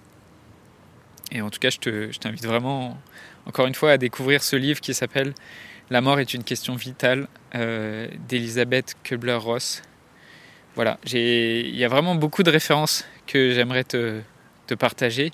Et 1.32 1.42
en 1.42 1.50
tout 1.50 1.58
cas, 1.58 1.70
je 1.70 2.18
t'invite 2.18 2.44
vraiment, 2.44 2.98
encore 3.46 3.66
une 3.66 3.74
fois, 3.74 3.92
à 3.92 3.98
découvrir 3.98 4.42
ce 4.42 4.56
livre 4.56 4.80
qui 4.80 4.94
s'appelle 4.94 5.34
La 5.90 6.00
mort 6.00 6.18
est 6.18 6.34
une 6.34 6.44
question 6.44 6.74
vitale 6.74 7.28
euh, 7.54 8.08
d'Elisabeth 8.28 8.96
Kubler-Ross. 9.04 9.82
Voilà, 10.74 10.98
il 11.12 11.74
y 11.76 11.84
a 11.84 11.88
vraiment 11.88 12.14
beaucoup 12.14 12.42
de 12.42 12.50
références 12.50 13.04
que 13.26 13.52
j'aimerais 13.52 13.84
te, 13.84 14.20
te, 14.66 14.74
partager. 14.74 15.32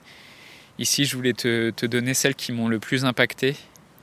Ici, 0.79 1.05
je 1.05 1.17
voulais 1.17 1.35
te, 1.35 1.71
te 1.71 1.87
donner 1.87 2.15
celles 2.15 2.35
qui 2.35 2.53
m'ont 2.53 2.69
le 2.69 2.79
plus 2.79 3.05
impacté. 3.05 3.55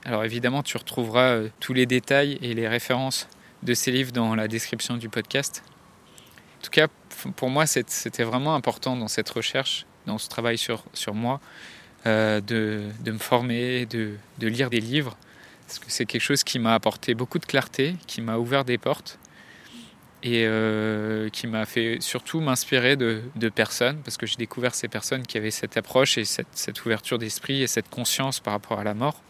Alors 0.04 0.24
évidemment, 0.24 0.62
tu 0.62 0.76
retrouveras 0.76 1.30
euh, 1.30 1.48
tous 1.60 1.74
les 1.74 1.86
détails 1.86 2.38
et 2.40 2.54
les 2.54 2.68
références 2.68 3.28
de 3.62 3.74
ces 3.74 3.90
livres 3.90 4.12
dans 4.12 4.34
la 4.34 4.48
description 4.48 4.96
du 4.96 5.08
podcast. 5.08 5.62
En 6.58 6.64
tout 6.64 6.70
cas, 6.70 6.88
pour 7.36 7.50
moi, 7.50 7.66
c'était 7.66 8.24
vraiment 8.24 8.54
important 8.54 8.96
dans 8.96 9.08
cette 9.08 9.28
recherche, 9.30 9.86
dans 10.06 10.18
ce 10.18 10.28
travail 10.28 10.58
sur, 10.58 10.84
sur 10.92 11.14
moi, 11.14 11.40
euh, 12.06 12.40
de, 12.40 12.82
de, 13.00 13.12
me 13.12 13.18
former, 13.18 13.86
de, 13.86 14.14
de, 14.38 14.46
lire 14.46 14.70
des 14.70 14.80
livres, 14.80 15.16
parce 15.66 15.78
que 15.78 15.86
c'est 15.88 16.04
quelque 16.04 16.22
chose 16.22 16.44
qui 16.44 16.58
m'a 16.58 16.74
apporté 16.74 17.14
beaucoup 17.14 17.38
de 17.38 17.46
clarté, 17.46 17.96
qui 18.06 18.20
m'a 18.20 18.36
ouvert 18.36 18.64
des 18.64 18.78
portes 18.78 19.18
et 20.22 20.44
euh, 20.46 21.28
qui 21.30 21.46
m'a 21.46 21.66
fait 21.66 21.98
surtout 22.00 22.40
m'inspirer 22.40 22.96
de, 22.96 23.22
de, 23.36 23.48
personnes, 23.48 23.98
parce 24.04 24.16
que 24.16 24.26
j'ai 24.26 24.36
découvert 24.36 24.74
ces 24.74 24.88
personnes 24.88 25.26
qui 25.26 25.36
avaient 25.36 25.50
cette 25.50 25.76
approche 25.76 26.18
et 26.18 26.24
cette, 26.24 26.84
ouverture 26.84 27.18
d'esprit 27.18 27.62
et 27.62 27.66
cette 27.66 27.90
conscience 27.90 28.40
par 28.40 28.54
rapport 28.54 28.78
à 28.78 28.84
la 28.84 28.94
mort. 28.94 29.20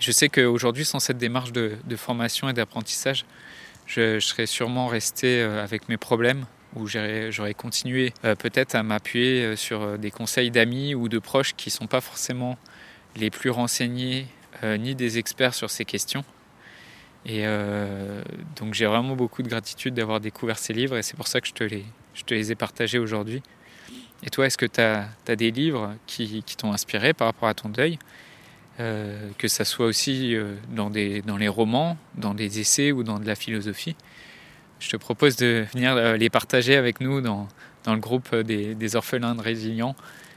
Je 0.00 0.12
sais 0.12 0.28
qu'aujourd'hui, 0.28 0.84
sans 0.84 0.98
cette 0.98 1.18
démarche 1.18 1.52
de, 1.52 1.72
de 1.84 1.96
formation 1.96 2.48
et 2.48 2.52
d'apprentissage, 2.52 3.24
je, 3.86 4.18
serais 4.20 4.46
sûrement 4.46 4.86
resté 4.86 5.40
euh, 5.40 5.62
avec 5.62 5.88
mes 5.88 5.96
problèmes 5.96 6.46
où 6.74 6.86
j'aurais 6.86 7.54
continué 7.54 8.12
euh, 8.24 8.34
peut-être 8.34 8.74
à 8.74 8.82
m'appuyer 8.82 9.44
euh, 9.44 9.56
sur 9.56 9.98
des 9.98 10.10
conseils 10.10 10.50
d'amis 10.50 10.94
ou 10.94 11.08
de 11.08 11.18
proches 11.18 11.54
qui 11.54 11.68
ne 11.68 11.72
sont 11.72 11.86
pas 11.86 12.00
forcément 12.00 12.58
les 13.16 13.30
plus 13.30 13.50
renseignés 13.50 14.26
ni 14.62 14.94
des 14.94 15.18
experts 15.18 15.52
sur 15.52 15.68
ces 15.68 15.84
questions. 15.84 16.24
Et 17.26 17.44
donc 18.56 18.72
j'ai 18.72 18.86
vraiment 18.86 19.14
beaucoup 19.14 19.42
de 19.42 19.48
gratitude 19.48 19.94
d'avoir 19.94 20.20
découvert 20.20 20.58
ces 20.58 20.72
livres 20.72 20.96
et 20.96 21.02
c'est 21.02 21.16
pour 21.16 21.26
ça 21.26 21.40
que 21.40 21.48
je 21.48 21.52
te 21.52 21.64
les, 21.64 21.84
je 22.14 22.22
te 22.22 22.32
les 22.32 22.50
ai 22.50 22.54
partagés 22.54 22.98
aujourd'hui. 22.98 23.42
Et 24.24 24.30
toi, 24.30 24.46
est-ce 24.46 24.56
que 24.56 24.66
tu 24.66 24.80
as, 24.80 25.36
des 25.36 25.50
livres 25.50 25.94
qui, 26.06 26.42
t'ont 26.56 26.72
inspiré 26.72 27.12
par 27.12 27.26
rapport 27.26 27.48
à 27.48 27.54
ton 27.54 27.68
deuil? 27.68 27.98
Euh, 28.80 29.30
que 29.38 29.46
ça 29.46 29.64
soit 29.64 29.86
aussi 29.86 30.34
euh, 30.34 30.56
dans, 30.70 30.90
des, 30.90 31.22
dans 31.22 31.36
les 31.36 31.46
romans, 31.46 31.96
dans 32.16 32.34
des 32.34 32.58
essais 32.58 32.90
ou 32.90 33.04
dans 33.04 33.20
de 33.20 33.26
la 33.26 33.36
philosophie? 33.36 33.94
Je 34.84 34.90
te 34.90 34.96
propose 34.98 35.36
de 35.36 35.64
venir 35.72 35.96
euh, 35.96 36.18
les 36.18 36.28
partager 36.28 36.76
avec 36.76 37.00
nous 37.00 37.22
dans, 37.22 37.48
dans 37.84 37.94
le 37.94 38.00
groupe 38.00 38.34
des, 38.36 38.74
des, 38.74 38.96
orphelins 38.96 39.34
de 39.34 39.40
résilients. 39.40 39.96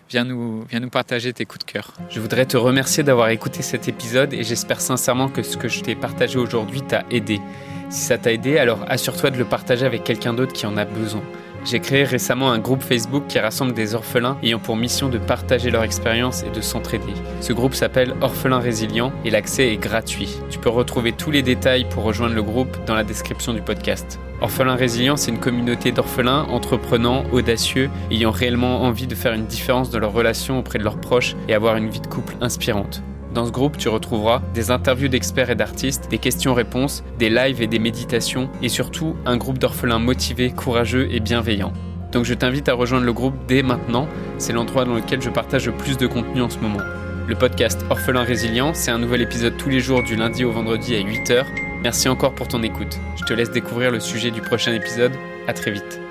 Viens 0.09 0.23
nous, 0.23 0.63
viens 0.69 0.79
nous 0.79 0.89
partager 0.89 1.33
tes 1.33 1.43
coups 1.43 1.65
de 1.65 1.69
cœur. 1.69 1.91
Je 2.09 2.21
voudrais 2.21 2.45
te 2.45 2.55
remercier 2.55 3.03
d'avoir 3.03 3.27
écouté 3.27 3.61
cet 3.61 3.89
épisode 3.89 4.33
et 4.33 4.43
j'espère 4.43 4.79
sincèrement 4.79 5.27
que 5.27 5.43
ce 5.43 5.57
que 5.57 5.67
je 5.67 5.81
t'ai 5.81 5.95
partagé 5.95 6.39
aujourd'hui 6.39 6.81
t'a 6.81 7.03
aidé. 7.11 7.41
Si 7.89 7.99
ça 7.99 8.17
t'a 8.17 8.31
aidé, 8.31 8.57
alors 8.57 8.85
assure-toi 8.87 9.31
de 9.31 9.37
le 9.37 9.43
partager 9.43 9.85
avec 9.85 10.05
quelqu'un 10.05 10.33
d'autre 10.33 10.53
qui 10.53 10.65
en 10.65 10.77
a 10.77 10.85
besoin. 10.85 11.23
J'ai 11.65 11.81
créé 11.81 12.05
récemment 12.05 12.49
un 12.49 12.59
groupe 12.59 12.83
Facebook 12.83 13.25
qui 13.27 13.39
rassemble 13.39 13.73
des 13.73 13.95
orphelins 13.95 14.37
ayant 14.43 14.59
pour 14.59 14.77
mission 14.77 15.09
de 15.09 15.17
partager 15.17 15.71
leur 15.71 15.83
expérience 15.83 16.43
et 16.43 16.49
de 16.51 16.61
s'entraider. 16.61 17.13
Ce 17.41 17.51
groupe 17.51 17.73
s'appelle 17.73 18.15
Orphelins 18.21 18.59
Résilients 18.59 19.11
et 19.25 19.29
l'accès 19.29 19.73
est 19.73 19.77
gratuit. 19.77 20.37
Tu 20.49 20.57
peux 20.57 20.69
retrouver 20.69 21.11
tous 21.11 21.31
les 21.31 21.41
détails 21.41 21.85
pour 21.89 22.03
rejoindre 22.03 22.35
le 22.35 22.43
groupe 22.43 22.77
dans 22.85 22.95
la 22.95 23.03
description 23.03 23.53
du 23.53 23.61
podcast. 23.61 24.17
Orphelins 24.39 24.75
Résilients, 24.75 25.17
c'est 25.17 25.31
une 25.31 25.39
communauté 25.39 25.91
d'orphelins 25.91 26.43
entreprenants, 26.43 27.23
audacieux, 27.31 27.89
ayant 28.11 28.29
réellement 28.29 28.83
envie 28.83 29.07
de 29.07 29.15
faire 29.15 29.33
une 29.33 29.47
différence 29.47 29.89
dans 29.89 29.97
leurs 29.97 30.13
relations 30.13 30.59
auprès 30.59 30.77
de 30.77 30.83
leurs 30.83 31.01
proches 31.01 31.35
et 31.47 31.55
avoir 31.55 31.75
une 31.75 31.89
vie 31.89 32.01
de 32.01 32.07
couple 32.07 32.35
inspirante. 32.39 33.01
Dans 33.33 33.47
ce 33.47 33.51
groupe, 33.51 33.77
tu 33.77 33.89
retrouveras 33.89 34.43
des 34.53 34.69
interviews 34.69 35.07
d'experts 35.07 35.49
et 35.49 35.55
d'artistes, 35.55 36.07
des 36.11 36.19
questions-réponses, 36.19 37.03
des 37.17 37.31
lives 37.31 37.63
et 37.63 37.67
des 37.67 37.79
méditations, 37.79 38.49
et 38.61 38.69
surtout 38.69 39.15
un 39.25 39.37
groupe 39.37 39.57
d'orphelins 39.57 39.99
motivés, 39.99 40.51
courageux 40.51 41.07
et 41.11 41.19
bienveillants. 41.19 41.73
Donc 42.11 42.25
je 42.25 42.35
t'invite 42.35 42.69
à 42.69 42.73
rejoindre 42.73 43.05
le 43.05 43.13
groupe 43.13 43.35
dès 43.47 43.63
maintenant, 43.63 44.07
c'est 44.37 44.53
l'endroit 44.53 44.85
dans 44.85 44.95
lequel 44.95 45.21
je 45.21 45.29
partage 45.29 45.65
le 45.65 45.73
plus 45.73 45.97
de 45.97 46.05
contenu 46.05 46.41
en 46.41 46.49
ce 46.49 46.59
moment. 46.59 46.83
Le 47.27 47.35
podcast 47.35 47.83
Orphelin 47.89 48.23
Résilient, 48.23 48.73
c'est 48.73 48.91
un 48.91 48.99
nouvel 48.99 49.21
épisode 49.21 49.57
tous 49.57 49.69
les 49.69 49.79
jours 49.79 50.03
du 50.03 50.15
lundi 50.15 50.45
au 50.45 50.51
vendredi 50.51 50.95
à 50.95 50.99
8h. 50.99 51.66
Merci 51.83 52.09
encore 52.09 52.33
pour 52.33 52.47
ton 52.47 52.63
écoute. 52.63 52.99
Je 53.17 53.23
te 53.23 53.33
laisse 53.33 53.51
découvrir 53.51 53.91
le 53.91 53.99
sujet 53.99 54.31
du 54.31 54.41
prochain 54.41 54.73
épisode. 54.73 55.13
À 55.47 55.53
très 55.53 55.71
vite. 55.71 56.01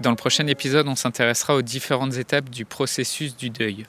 Dans 0.00 0.10
le 0.10 0.16
prochain 0.16 0.46
épisode, 0.48 0.88
on 0.88 0.96
s'intéressera 0.96 1.54
aux 1.54 1.62
différentes 1.62 2.16
étapes 2.16 2.50
du 2.50 2.64
processus 2.64 3.36
du 3.36 3.48
deuil. 3.48 3.86